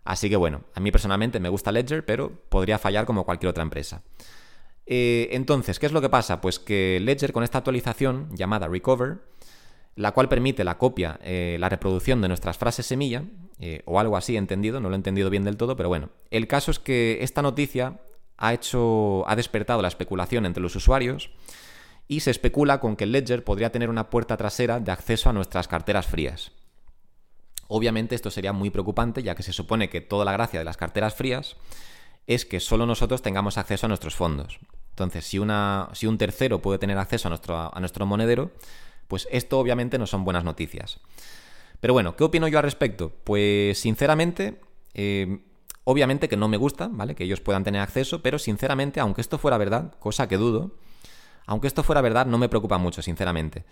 Así 0.04 0.30
que 0.30 0.36
bueno, 0.36 0.62
a 0.74 0.80
mí 0.80 0.90
personalmente 0.90 1.38
me 1.38 1.48
gusta 1.48 1.70
Ledger, 1.70 2.04
pero 2.04 2.32
podría 2.48 2.78
fallar 2.78 3.04
como 3.04 3.24
cualquier 3.24 3.50
otra 3.50 3.62
empresa. 3.62 4.02
Eh, 4.86 5.28
entonces, 5.32 5.78
¿qué 5.78 5.86
es 5.86 5.92
lo 5.92 6.00
que 6.00 6.08
pasa? 6.08 6.40
Pues 6.40 6.58
que 6.58 6.98
Ledger 7.00 7.32
con 7.32 7.44
esta 7.44 7.58
actualización 7.58 8.34
llamada 8.34 8.68
Recover, 8.68 9.18
la 9.96 10.12
cual 10.12 10.28
permite 10.28 10.64
la 10.64 10.78
copia, 10.78 11.18
eh, 11.22 11.56
la 11.60 11.68
reproducción 11.68 12.22
de 12.22 12.28
nuestras 12.28 12.56
frases 12.56 12.86
semilla, 12.86 13.24
eh, 13.60 13.82
o 13.84 14.00
algo 14.00 14.16
así 14.16 14.36
entendido, 14.36 14.80
no 14.80 14.88
lo 14.88 14.94
he 14.94 14.96
entendido 14.96 15.28
bien 15.28 15.44
del 15.44 15.56
todo, 15.56 15.76
pero 15.76 15.88
bueno. 15.88 16.08
El 16.30 16.46
caso 16.46 16.70
es 16.70 16.78
que 16.78 17.18
esta 17.20 17.42
noticia 17.42 18.00
ha 18.38 18.54
hecho. 18.54 19.28
ha 19.28 19.36
despertado 19.36 19.82
la 19.82 19.88
especulación 19.88 20.46
entre 20.46 20.62
los 20.62 20.74
usuarios 20.76 21.30
y 22.08 22.20
se 22.20 22.30
especula 22.30 22.80
con 22.80 22.96
que 22.96 23.04
el 23.04 23.12
Ledger 23.12 23.44
podría 23.44 23.70
tener 23.70 23.90
una 23.90 24.08
puerta 24.08 24.36
trasera 24.36 24.80
de 24.80 24.90
acceso 24.90 25.28
a 25.28 25.34
nuestras 25.34 25.68
carteras 25.68 26.06
frías. 26.06 26.52
Obviamente 27.68 28.14
esto 28.14 28.30
sería 28.30 28.54
muy 28.54 28.70
preocupante, 28.70 29.22
ya 29.22 29.34
que 29.34 29.42
se 29.42 29.52
supone 29.52 29.90
que 29.90 30.00
toda 30.00 30.24
la 30.24 30.32
gracia 30.32 30.58
de 30.58 30.64
las 30.64 30.78
carteras 30.78 31.14
frías 31.14 31.56
es 32.26 32.46
que 32.46 32.60
solo 32.60 32.86
nosotros 32.86 33.20
tengamos 33.20 33.58
acceso 33.58 33.86
a 33.86 33.88
nuestros 33.88 34.14
fondos. 34.14 34.58
Entonces, 34.90 35.26
si, 35.26 35.38
una, 35.38 35.90
si 35.92 36.06
un 36.06 36.16
tercero 36.16 36.60
puede 36.60 36.78
tener 36.78 36.96
acceso 36.96 37.28
a 37.28 37.30
nuestro, 37.30 37.74
a 37.74 37.80
nuestro 37.80 38.06
monedero, 38.06 38.52
pues 39.06 39.28
esto 39.30 39.58
obviamente 39.58 39.98
no 39.98 40.06
son 40.06 40.24
buenas 40.24 40.44
noticias. 40.44 41.00
Pero 41.80 41.92
bueno, 41.92 42.16
¿qué 42.16 42.24
opino 42.24 42.48
yo 42.48 42.58
al 42.58 42.64
respecto? 42.64 43.12
Pues 43.24 43.78
sinceramente, 43.78 44.60
eh, 44.94 45.38
obviamente 45.88 46.28
que 46.28 46.36
no 46.36 46.48
me 46.48 46.58
gusta, 46.58 46.90
¿vale? 46.92 47.14
Que 47.14 47.24
ellos 47.24 47.40
puedan 47.40 47.64
tener 47.64 47.80
acceso, 47.80 48.20
pero 48.20 48.38
sinceramente, 48.38 49.00
aunque 49.00 49.22
esto 49.22 49.38
fuera 49.38 49.56
verdad, 49.56 49.94
cosa 49.98 50.28
que 50.28 50.36
dudo, 50.36 50.72
aunque 51.46 51.66
esto 51.66 51.82
fuera 51.82 52.02
verdad, 52.02 52.26
no 52.26 52.36
me 52.36 52.50
preocupa 52.50 52.76
mucho, 52.76 53.00
sinceramente. 53.00 53.64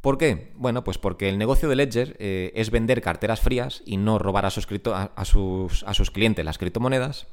¿Por 0.00 0.16
qué? 0.16 0.54
Bueno, 0.56 0.84
pues 0.84 0.96
porque 0.96 1.28
el 1.28 1.36
negocio 1.36 1.68
de 1.68 1.76
Ledger 1.76 2.16
eh, 2.18 2.50
es 2.54 2.70
vender 2.70 3.02
carteras 3.02 3.40
frías 3.40 3.82
y 3.84 3.98
no 3.98 4.18
robar 4.18 4.46
a 4.46 4.50
sus, 4.50 4.66
a, 4.86 5.24
sus, 5.26 5.82
a 5.82 5.92
sus 5.92 6.10
clientes 6.10 6.42
las 6.46 6.56
criptomonedas. 6.56 7.26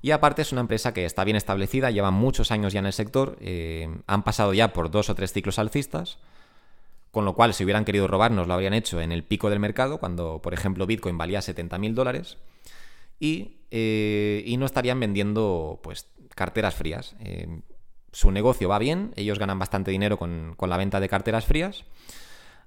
Y 0.00 0.12
aparte 0.12 0.40
es 0.40 0.50
una 0.52 0.62
empresa 0.62 0.94
que 0.94 1.04
está 1.04 1.22
bien 1.22 1.36
establecida, 1.36 1.90
lleva 1.90 2.10
muchos 2.10 2.50
años 2.50 2.72
ya 2.72 2.78
en 2.78 2.86
el 2.86 2.94
sector, 2.94 3.36
eh, 3.42 3.94
han 4.06 4.22
pasado 4.22 4.54
ya 4.54 4.72
por 4.72 4.90
dos 4.90 5.10
o 5.10 5.14
tres 5.14 5.34
ciclos 5.34 5.58
alcistas, 5.58 6.16
con 7.10 7.26
lo 7.26 7.34
cual 7.34 7.52
si 7.52 7.62
hubieran 7.64 7.84
querido 7.84 8.06
robarnos 8.06 8.48
lo 8.48 8.54
habrían 8.54 8.72
hecho 8.72 9.02
en 9.02 9.12
el 9.12 9.22
pico 9.22 9.50
del 9.50 9.60
mercado, 9.60 9.98
cuando 9.98 10.40
por 10.40 10.54
ejemplo 10.54 10.86
Bitcoin 10.86 11.18
valía 11.18 11.42
70 11.42 11.76
mil 11.76 11.94
eh, 13.20 14.42
y, 14.46 14.56
no 14.56 14.66
estarían 14.66 15.00
vendiendo 15.00 15.80
pues 15.82 16.08
carteras 16.34 16.74
frías. 16.74 17.16
Eh, 17.20 17.60
su 18.12 18.30
negocio 18.30 18.68
va 18.68 18.78
bien, 18.78 19.12
ellos 19.16 19.38
ganan 19.38 19.58
bastante 19.58 19.90
dinero 19.90 20.18
con, 20.18 20.54
con 20.56 20.70
la 20.70 20.76
venta 20.76 21.00
de 21.00 21.08
carteras 21.08 21.46
frías, 21.46 21.84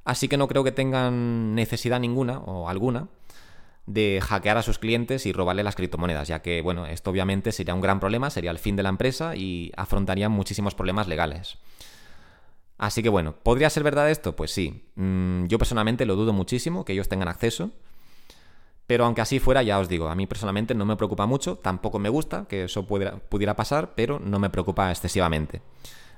así 0.03 0.27
que 0.27 0.37
no 0.37 0.47
creo 0.47 0.63
que 0.63 0.73
tengan 0.73 1.55
necesidad 1.55 1.99
ninguna 1.99 2.39
o 2.39 2.67
alguna 2.67 3.07
de 3.85 4.19
hackear 4.21 4.57
a 4.57 4.61
sus 4.61 4.79
clientes 4.79 5.25
y 5.25 5.31
robarle 5.31 5.63
las 5.63 5.75
criptomonedas, 5.75 6.27
ya 6.27 6.41
que, 6.41 6.61
bueno, 6.61 6.85
esto 6.85 7.09
obviamente 7.09 7.53
sería 7.53 7.73
un 7.73 7.79
gran 7.81 8.01
problema, 8.01 8.29
sería 8.29 8.51
el 8.51 8.59
fin 8.59 8.75
de 8.75 8.83
la 8.83 8.89
empresa 8.89 9.35
y 9.35 9.71
afrontarían 9.77 10.31
muchísimos 10.31 10.75
problemas 10.75 11.07
legales. 11.07 11.57
Así 12.77 13.01
que 13.01 13.09
bueno, 13.09 13.35
¿podría 13.41 13.69
ser 13.69 13.83
verdad 13.83 14.11
esto? 14.11 14.35
Pues 14.35 14.51
sí. 14.51 14.83
Mm, 14.95 15.45
yo 15.45 15.57
personalmente 15.57 16.05
lo 16.05 16.15
dudo 16.15 16.33
muchísimo 16.33 16.85
que 16.85 16.93
ellos 16.93 17.09
tengan 17.09 17.27
acceso. 17.27 17.71
Pero 18.87 19.05
aunque 19.05 19.21
así 19.21 19.39
fuera, 19.39 19.63
ya 19.63 19.79
os 19.79 19.89
digo, 19.89 20.07
a 20.07 20.15
mí 20.15 20.27
personalmente 20.27 20.73
no 20.73 20.85
me 20.85 20.95
preocupa 20.95 21.25
mucho, 21.25 21.57
tampoco 21.57 21.99
me 21.99 22.09
gusta 22.09 22.45
que 22.47 22.63
eso 22.63 22.87
pudiera, 22.87 23.55
pasar, 23.55 23.93
pero 23.95 24.19
no 24.19 24.39
me 24.39 24.49
preocupa 24.49 24.89
excesivamente. 24.89 25.61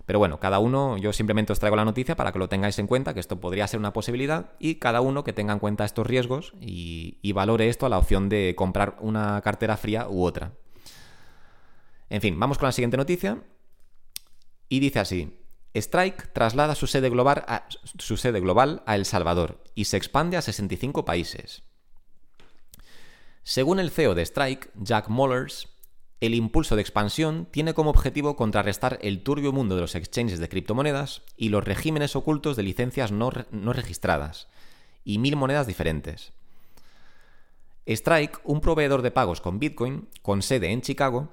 Pero 0.05 0.19
bueno, 0.19 0.39
cada 0.39 0.59
uno, 0.59 0.97
yo 0.97 1.11
simplemente 1.11 1.51
os 1.51 1.59
traigo 1.59 1.75
la 1.75 1.85
noticia 1.85 2.15
para 2.15 2.31
que 2.31 2.39
lo 2.39 2.47
tengáis 2.47 2.79
en 2.79 2.87
cuenta, 2.87 3.13
que 3.13 3.19
esto 3.19 3.39
podría 3.39 3.67
ser 3.67 3.79
una 3.79 3.93
posibilidad, 3.93 4.53
y 4.59 4.75
cada 4.75 5.01
uno 5.01 5.23
que 5.23 5.33
tenga 5.33 5.53
en 5.53 5.59
cuenta 5.59 5.85
estos 5.85 6.07
riesgos 6.07 6.53
y, 6.61 7.17
y 7.21 7.31
valore 7.31 7.69
esto 7.69 7.85
a 7.85 7.89
la 7.89 7.97
opción 7.97 8.29
de 8.29 8.53
comprar 8.55 8.97
una 9.01 9.41
cartera 9.41 9.75
fría 9.77 10.07
u 10.07 10.23
otra. 10.23 10.53
En 12.09 12.21
fin, 12.21 12.39
vamos 12.39 12.57
con 12.57 12.67
la 12.67 12.71
siguiente 12.71 12.97
noticia. 12.97 13.43
Y 14.67 14.79
dice 14.79 14.99
así, 14.99 15.39
Strike 15.75 16.33
traslada 16.33 16.75
su 16.75 16.87
sede, 16.87 17.09
global 17.09 17.43
a, 17.47 17.67
su 17.97 18.17
sede 18.17 18.39
global 18.39 18.81
a 18.85 18.95
El 18.95 19.05
Salvador 19.05 19.63
y 19.75 19.85
se 19.85 19.97
expande 19.97 20.37
a 20.37 20.41
65 20.41 21.05
países. 21.05 21.63
Según 23.49 23.79
el 23.79 23.89
CEO 23.89 24.13
de 24.13 24.21
Strike, 24.21 24.69
Jack 24.75 25.07
Mollers, 25.09 25.69
el 26.21 26.35
impulso 26.35 26.75
de 26.75 26.83
expansión 26.83 27.47
tiene 27.49 27.73
como 27.73 27.89
objetivo 27.89 28.35
contrarrestar 28.35 28.99
el 29.01 29.23
turbio 29.23 29.51
mundo 29.51 29.73
de 29.73 29.81
los 29.81 29.95
exchanges 29.95 30.37
de 30.37 30.47
criptomonedas 30.47 31.23
y 31.35 31.49
los 31.49 31.63
regímenes 31.63 32.15
ocultos 32.15 32.55
de 32.55 32.61
licencias 32.61 33.11
no, 33.11 33.31
registradas, 33.31 34.49
y 35.03 35.17
mil 35.17 35.35
monedas 35.35 35.65
diferentes. 35.65 36.31
Strike, 37.87 38.39
un 38.43 38.61
proveedor 38.61 39.01
de 39.01 39.09
pagos 39.09 39.41
con 39.41 39.57
Bitcoin, 39.57 40.09
con 40.21 40.43
sede 40.43 40.71
en 40.71 40.83
Chicago, 40.83 41.29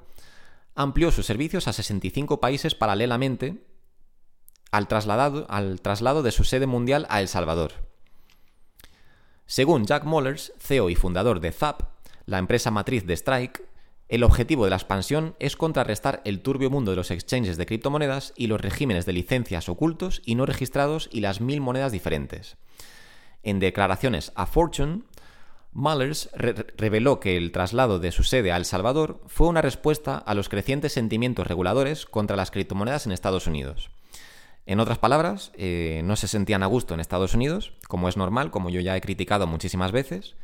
amplió 0.75 1.13
sus 1.13 1.27
servicios 1.27 1.69
a 1.69 1.75
65 1.75 2.41
países 2.41 2.75
paralelamente 2.75 3.63
al, 4.71 4.89
al 5.49 5.81
traslado 5.83 6.23
de 6.23 6.33
su 6.33 6.45
sede 6.45 6.67
mundial 6.67 7.07
a 7.11 7.21
El 7.21 7.29
Salvador. 7.29 7.73
Según 9.45 9.85
Jack 9.85 10.05
Mollers, 10.05 10.55
CEO 10.59 10.89
y 10.89 10.95
fundador 10.95 11.41
de 11.41 11.53
Zap, 11.53 11.96
la 12.27 12.39
empresa 12.39 12.73
matriz 12.73 13.07
de 13.07 13.15
Strike, 13.15 13.63
el 14.09 14.25
objetivo 14.25 14.65
de 14.65 14.71
la 14.71 14.77
expansión 14.77 15.35
es 15.39 15.57
contrarrestar 15.57 16.23
el 16.25 16.41
turbio 16.41 16.71
mundo 16.71 16.91
de 16.91 16.97
los 16.97 17.11
exchanges 17.11 17.57
de 17.57 17.67
criptomonedas 17.67 18.33
y 18.37 18.49
los 18.49 18.61
regímenes 18.61 19.07
de 19.07 19.13
licencias 19.13 19.69
ocultos 19.69 20.23
y 20.25 20.35
no 20.35 20.45
registrados 20.45 21.09
y 21.13 21.21
las 21.21 21.41
mil 21.41 21.61
monedas 21.61 21.93
diferentes. 21.93 22.57
En 23.43 23.61
declaraciones 23.61 24.33
a 24.35 24.47
Fortune, 24.47 25.03
Mullers 25.73 26.31
reveló 26.35 27.21
que 27.21 27.37
el 27.37 27.53
traslado 27.53 27.99
de 27.99 28.11
su 28.11 28.25
sede 28.25 28.51
a 28.51 28.57
El 28.57 28.65
Salvador 28.65 29.21
fue 29.27 29.47
una 29.47 29.63
respuesta 29.63 30.17
a 30.19 30.35
los 30.35 30.49
crecientes 30.49 30.93
sentimientos 30.93 31.47
reguladores 31.47 32.07
contra 32.07 32.37
las 32.37 32.51
criptomonedas 32.51 33.07
en 33.07 33.13
Estados 33.13 33.47
Unidos. 33.47 33.91
En 34.65 34.81
otras 34.81 34.99
palabras, 34.99 35.53
eh, 35.57 36.01
no 36.05 36.17
se 36.17 36.27
sentían 36.27 36.65
a 36.65 36.67
gusto 36.67 36.95
en 36.95 37.01
Estados 37.01 37.35
Unidos, 37.35 37.75
como 37.87 38.09
es 38.09 38.17
normal, 38.17 38.51
como 38.51 38.71
yo 38.71 38.81
ya 38.81 38.97
he 38.97 39.01
criticado 39.01 39.47
muchísimas 39.47 39.93
veces, 39.93 40.35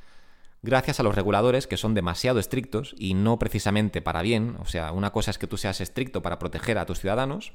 gracias 0.62 1.00
a 1.00 1.02
los 1.02 1.14
reguladores 1.14 1.66
que 1.66 1.76
son 1.76 1.94
demasiado 1.94 2.38
estrictos 2.38 2.94
y 2.98 3.14
no 3.14 3.38
precisamente 3.38 4.00
para 4.00 4.22
bien. 4.22 4.56
O 4.60 4.66
sea, 4.66 4.92
una 4.92 5.10
cosa 5.10 5.30
es 5.30 5.38
que 5.38 5.46
tú 5.46 5.56
seas 5.56 5.80
estricto 5.80 6.22
para 6.22 6.38
proteger 6.38 6.78
a 6.78 6.86
tus 6.86 7.00
ciudadanos, 7.00 7.52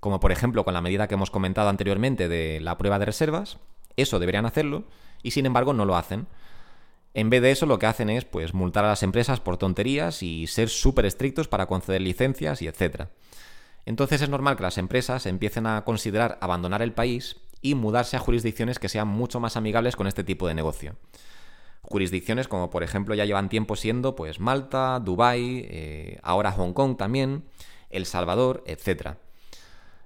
como 0.00 0.20
por 0.20 0.30
ejemplo 0.30 0.64
con 0.64 0.74
la 0.74 0.82
medida 0.82 1.08
que 1.08 1.14
hemos 1.14 1.30
comentado 1.30 1.68
anteriormente 1.68 2.28
de 2.28 2.60
la 2.60 2.78
prueba 2.78 2.98
de 2.98 3.06
reservas, 3.06 3.58
eso 3.96 4.18
deberían 4.18 4.46
hacerlo, 4.46 4.84
y 5.22 5.32
sin 5.32 5.46
embargo 5.46 5.72
no 5.72 5.84
lo 5.84 5.96
hacen. 5.96 6.28
En 7.14 7.30
vez 7.30 7.42
de 7.42 7.50
eso, 7.50 7.66
lo 7.66 7.78
que 7.78 7.86
hacen 7.86 8.10
es 8.10 8.24
pues 8.24 8.54
multar 8.54 8.84
a 8.84 8.88
las 8.88 9.02
empresas 9.02 9.40
por 9.40 9.56
tonterías 9.56 10.22
y 10.22 10.46
ser 10.46 10.68
súper 10.68 11.06
estrictos 11.06 11.48
para 11.48 11.66
conceder 11.66 12.00
licencias 12.00 12.62
y 12.62 12.68
etcétera. 12.68 13.10
Entonces 13.86 14.20
es 14.20 14.28
normal 14.28 14.56
que 14.56 14.62
las 14.62 14.78
empresas 14.78 15.26
empiecen 15.26 15.66
a 15.66 15.82
considerar 15.84 16.38
abandonar 16.42 16.82
el 16.82 16.92
país 16.92 17.38
y 17.62 17.74
mudarse 17.74 18.16
a 18.16 18.20
jurisdicciones 18.20 18.78
que 18.78 18.90
sean 18.90 19.08
mucho 19.08 19.40
más 19.40 19.56
amigables 19.56 19.96
con 19.96 20.06
este 20.06 20.22
tipo 20.22 20.46
de 20.46 20.54
negocio. 20.54 20.94
Jurisdicciones 21.90 22.48
como 22.48 22.68
por 22.68 22.82
ejemplo 22.82 23.14
ya 23.14 23.24
llevan 23.24 23.48
tiempo 23.48 23.74
siendo 23.74 24.14
pues 24.14 24.40
Malta, 24.40 25.00
Dubái, 25.00 25.66
eh, 25.70 26.18
ahora 26.22 26.52
Hong 26.52 26.74
Kong 26.74 26.96
también, 26.98 27.44
El 27.88 28.04
Salvador, 28.04 28.62
etc. 28.66 29.16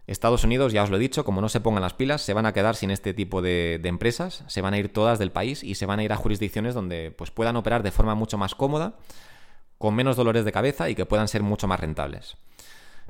Estados 0.07 0.45
Unidos, 0.45 0.73
ya 0.73 0.85
os 0.85 0.91
lo 0.91 0.97
he 0.97 1.01
dicho, 1.01 1.25
como 1.25 1.41
no 1.41 1.49
se 1.49 1.61
pongan 1.61 1.83
las 1.83 1.95
pilas, 1.95 2.23
se 2.23 2.35
van 2.35 2.47
a 2.47 2.53
quedar 2.53 2.77
sin 2.77 2.91
este 2.91 3.15
tipo 3.15 3.43
de, 3.43 3.81
empresas, 3.85 4.45
se 4.47 4.61
van 4.61 4.75
a 4.75 4.79
ir 4.79 4.93
todas 4.93 5.19
del 5.19 5.33
país 5.33 5.65
y 5.65 5.75
se 5.75 5.87
van 5.87 5.99
a 5.99 6.05
ir 6.05 6.13
a 6.13 6.17
jurisdicciones 6.17 6.75
donde 6.75 7.11
pues, 7.11 7.31
puedan 7.31 7.57
operar 7.57 7.83
de 7.83 7.91
forma 7.91 8.15
mucho 8.15 8.39
más 8.39 8.55
cómoda, 8.55 8.97
con 9.79 9.95
menos 9.95 10.17
dolores 10.17 10.45
de 10.45 10.53
cabeza 10.53 10.89
y 10.89 10.95
que 10.95 11.07
puedan 11.07 11.29
ser 11.29 11.43
mucho 11.43 11.67
más 11.67 11.81
rentables. 11.81 12.37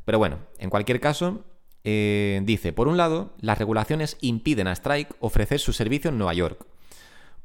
Pero 0.04 0.18
bueno, 0.18 0.38
en 0.58 0.70
cualquier 0.70 1.00
caso, 1.00 1.44
eh, 1.84 2.40
dice, 2.44 2.72
por 2.72 2.88
un 2.88 2.96
lado, 2.96 3.34
las 3.40 3.58
regulaciones 3.58 4.16
impiden 4.20 4.66
a 4.68 4.72
Strike 4.72 5.14
ofrecer 5.20 5.60
su 5.60 5.72
servicio 5.72 6.10
en 6.10 6.18
Nueva 6.18 6.34
York. 6.34 6.66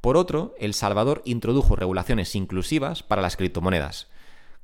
Por 0.08 0.16
otro, 0.16 0.56
El 0.58 0.74
Salvador 0.74 1.22
introdujo 1.26 1.76
regulaciones 1.76 2.34
inclusivas 2.34 3.04
para 3.04 3.22
las 3.22 3.36
criptomonedas, 3.36 4.08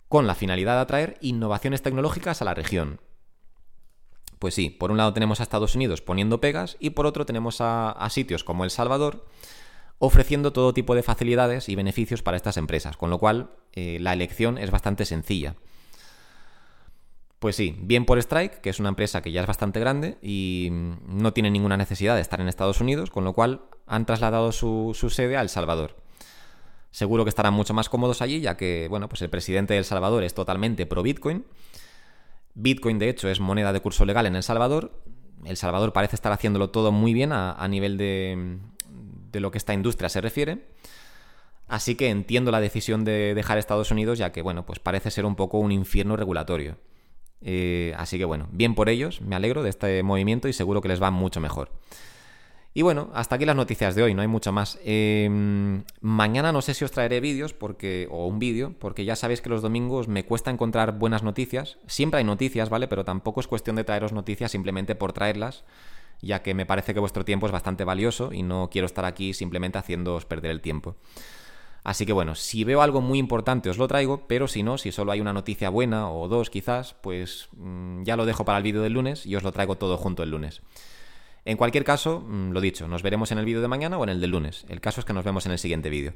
con 0.08 0.26
la 0.26 0.36
finalidad 0.36 0.76
de 0.76 0.82
atraer 0.84 1.18
innovaciones 1.20 1.82
tecnológicas 1.82 2.42
a 2.42 2.46
la 2.46 2.54
región. 2.54 3.02
Pues 4.40 4.54
sí, 4.54 4.70
por 4.70 4.90
un 4.90 4.96
lado 4.96 5.12
tenemos 5.12 5.42
a 5.42 5.44
Estados 5.44 5.76
Unidos 5.76 6.00
poniendo 6.00 6.40
pegas 6.40 6.78
y 6.80 6.92
por 6.92 7.06
otro 7.06 7.26
tenemos 7.26 7.58
a, 7.60 8.08
sitios 8.10 8.46
como 8.46 8.64
El 8.64 8.70
Salvador 8.70 9.28
ofreciendo 10.00 10.54
todo 10.54 10.74
tipo 10.74 10.96
de 10.96 11.04
facilidades 11.04 11.68
y 11.68 11.76
beneficios 11.76 12.24
para 12.24 12.38
estas 12.38 12.56
empresas, 12.56 12.96
con 12.96 13.10
lo 13.10 13.20
cual 13.20 13.50
eh, 13.74 13.98
la 14.00 14.14
elección 14.14 14.58
es 14.58 14.72
bastante 14.72 15.04
sencilla. 15.04 15.58
Pues 17.40 17.58
sí, 17.58 17.76
bien 17.82 18.06
por 18.06 18.18
Strike, 18.18 18.62
que 18.62 18.70
es 18.70 18.80
una 18.80 18.88
empresa 18.88 19.22
que 19.22 19.34
ya 19.34 19.42
es 19.42 19.48
bastante 19.48 19.82
grande 19.82 20.18
y 20.22 20.70
no 20.72 21.34
tiene 21.34 21.52
ninguna 21.52 21.76
necesidad 21.76 22.16
de 22.16 22.22
estar 22.22 22.40
en 22.40 22.48
Estados 22.48 22.80
Unidos, 22.80 23.10
con 23.10 23.26
lo 23.26 23.34
cual 23.34 23.64
han 23.86 24.06
trasladado 24.06 24.52
su, 24.52 24.94
sede 25.10 25.38
a 25.38 25.42
El 25.42 25.50
Salvador. 25.50 25.96
Seguro 26.92 27.26
que 27.26 27.30
estarán 27.30 27.54
mucho 27.54 27.74
más 27.74 27.90
cómodos 27.90 28.22
allí, 28.22 28.40
ya 28.40 28.56
que, 28.56 28.88
bueno, 28.90 29.10
pues 29.10 29.22
el 29.22 29.30
presidente 29.30 29.74
de 29.74 29.80
El 29.80 29.86
Salvador 29.86 30.24
es 30.24 30.34
totalmente 30.34 30.86
pro 30.86 31.02
Bitcoin 31.02 31.46
Bitcoin, 32.56 33.00
de 33.00 33.10
hecho, 33.10 33.30
es 33.30 33.40
moneda 33.40 33.74
de 33.74 33.80
curso 33.80 34.06
legal 34.06 34.26
en 34.26 34.36
El 34.36 34.44
Salvador. 34.44 34.92
El 35.46 35.58
Salvador 35.58 35.92
parece 35.92 36.16
estar 36.16 36.32
haciéndolo 36.32 36.70
todo 36.70 36.92
muy 36.92 37.14
bien 37.14 37.32
a, 37.34 37.68
nivel 37.68 37.98
de, 37.98 38.60
lo 39.34 39.52
que 39.52 39.58
esta 39.58 39.74
industria 39.74 40.10
se 40.10 40.22
refiere. 40.22 40.66
Así 41.68 41.96
que 41.96 42.10
entiendo 42.10 42.52
la 42.52 42.62
decisión 42.62 43.04
de 43.04 43.34
dejar 43.34 43.58
Estados 43.58 43.90
Unidos, 43.90 44.20
ya 44.20 44.32
que, 44.32 44.42
bueno, 44.42 44.66
pues 44.66 44.80
parece 44.80 45.10
ser 45.10 45.26
un 45.26 45.36
poco 45.36 45.58
un 45.58 45.72
infierno 45.72 46.16
regulatorio. 46.16 46.78
Eh, 47.42 47.94
así 47.98 48.18
que, 48.18 48.26
bueno, 48.26 48.48
bien 48.52 48.76
por 48.76 48.90
ellos, 48.90 49.22
me 49.22 49.36
alegro 49.36 49.64
de 49.64 49.70
este 49.70 50.04
movimiento 50.04 50.48
y 50.48 50.54
seguro 50.54 50.82
que 50.82 50.90
les 50.90 51.02
va 51.02 51.10
mucho 51.10 51.40
mejor. 51.40 51.72
Y 52.76 52.82
bueno, 52.82 53.12
hasta 53.14 53.36
aquí 53.36 53.46
las 53.46 53.56
noticias 53.56 53.94
de 53.94 54.02
hoy, 54.02 54.16
no 54.16 54.24
hay 54.24 54.28
mucho 54.28 54.52
más. 54.52 54.80
Em, 54.84 55.84
mañana 56.02 56.52
no 56.52 56.62
sé 56.64 56.74
si 56.74 56.84
os 56.84 56.92
traeré 56.92 57.20
vídeos 57.20 57.54
porque 57.54 58.08
o 58.10 58.26
un 58.26 58.40
vídeo, 58.40 58.74
porque 58.80 59.06
ya 59.06 59.16
sabéis 59.16 59.42
que 59.42 59.50
los 59.50 59.62
domingos 59.62 60.08
me 60.08 60.26
cuesta 60.26 60.50
encontrar 60.50 60.98
buenas 60.98 61.22
noticias. 61.22 61.78
Siempre 61.86 62.18
hay 62.18 62.24
noticias, 62.24 62.70
¿vale? 62.70 62.88
Pero 62.88 63.06
tampoco 63.06 63.42
es 63.42 63.48
cuestión 63.48 63.76
de 63.76 63.84
traeros 63.84 64.12
noticias 64.12 64.52
simplemente 64.52 64.96
por 64.96 65.14
traerlas, 65.14 65.66
ya 66.22 66.42
que 66.42 66.56
me 66.56 66.66
parece 66.66 66.96
que 66.96 67.00
vuestro 67.00 67.24
tiempo 67.24 67.46
es 67.46 67.52
bastante 67.52 67.84
valioso 67.84 68.34
y 68.34 68.42
no 68.42 68.70
quiero 68.72 68.88
estar 68.88 69.06
aquí 69.06 69.34
simplemente 69.36 69.78
haciéndoos 69.78 70.26
perder 70.26 70.50
el 70.50 70.62
tiempo. 70.62 70.96
Así 71.84 72.06
que 72.08 72.14
bueno, 72.14 72.34
si 72.34 72.64
veo 72.64 72.82
algo 72.82 73.02
muy 73.02 73.20
importante 73.20 73.70
os 73.70 73.78
lo 73.78 73.88
traigo, 73.88 74.26
pero 74.28 74.48
si 74.48 74.64
no, 74.64 74.80
si 74.80 74.92
solo 74.92 75.12
hay 75.12 75.22
una 75.22 75.34
noticia 75.34 75.70
buena 75.70 76.10
o 76.10 76.28
dos 76.28 76.50
quizás, 76.50 76.96
pues 77.02 77.50
mm, 77.58 78.04
ya 78.04 78.16
lo 78.16 78.26
dejo 78.26 78.46
para 78.46 78.58
el 78.58 78.64
vídeo 78.64 78.82
del 78.82 78.94
lunes 78.94 79.26
y 79.28 79.36
os 79.36 79.44
lo 79.44 79.52
traigo 79.52 79.76
todo 79.76 79.98
junto 79.98 80.24
el 80.24 80.32
lunes. 80.32 80.62
En 81.46 81.58
cualquier 81.58 81.84
caso, 81.84 82.22
mm, 82.22 82.52
lo 82.52 82.62
dicho, 82.62 82.88
nos 82.88 83.04
veremos 83.04 83.32
en 83.32 83.38
el 83.38 83.46
vídeo 83.46 83.62
de 83.62 83.68
mañana 83.68 83.98
o 83.98 84.04
en 84.04 84.10
el 84.10 84.22
de 84.22 84.28
lunes. 84.28 84.66
El 84.70 84.82
caso 84.82 85.02
es 85.02 85.06
que 85.06 85.14
nos 85.14 85.26
vemos 85.26 85.46
en 85.46 85.52
el 85.52 85.60
siguiente 85.60 85.90
vídeo. 85.90 86.14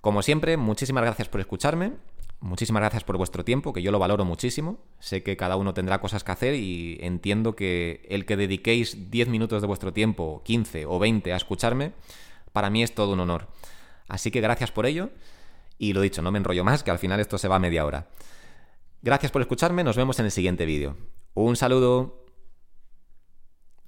Como 0.00 0.22
siempre, 0.22 0.56
muchísimas 0.56 1.04
gracias 1.04 1.28
por 1.28 1.40
escucharme, 1.40 1.92
muchísimas 2.40 2.80
gracias 2.80 3.04
por 3.04 3.16
vuestro 3.16 3.44
tiempo, 3.44 3.72
que 3.72 3.82
yo 3.82 3.92
lo 3.92 3.98
valoro 3.98 4.24
muchísimo. 4.24 4.78
Sé 4.98 5.22
que 5.22 5.36
cada 5.36 5.56
uno 5.56 5.74
tendrá 5.74 6.00
cosas 6.00 6.24
que 6.24 6.32
hacer 6.32 6.54
y 6.54 6.98
entiendo 7.00 7.54
que 7.54 8.06
el 8.08 8.26
que 8.26 8.36
dediquéis 8.36 9.10
10 9.10 9.28
minutos 9.28 9.62
de 9.62 9.68
vuestro 9.68 9.92
tiempo, 9.92 10.42
15 10.44 10.86
o 10.86 10.98
20 10.98 11.32
a 11.32 11.36
escucharme, 11.36 11.92
para 12.52 12.70
mí 12.70 12.82
es 12.82 12.94
todo 12.94 13.12
un 13.12 13.20
honor. 13.20 13.48
Así 14.08 14.30
que 14.30 14.40
gracias 14.40 14.70
por 14.70 14.86
ello 14.86 15.10
y 15.78 15.92
lo 15.92 16.00
dicho, 16.00 16.22
no 16.22 16.30
me 16.30 16.38
enrollo 16.38 16.64
más, 16.64 16.82
que 16.82 16.90
al 16.90 16.98
final 16.98 17.18
esto 17.20 17.38
se 17.38 17.48
va 17.48 17.56
a 17.56 17.60
media 17.60 17.84
hora. 17.84 18.08
Gracias 19.02 19.32
por 19.32 19.42
escucharme, 19.42 19.82
nos 19.82 19.96
vemos 19.96 20.18
en 20.20 20.26
el 20.26 20.30
siguiente 20.30 20.64
vídeo. 20.64 20.96
Un 21.34 21.56
saludo. 21.56 22.21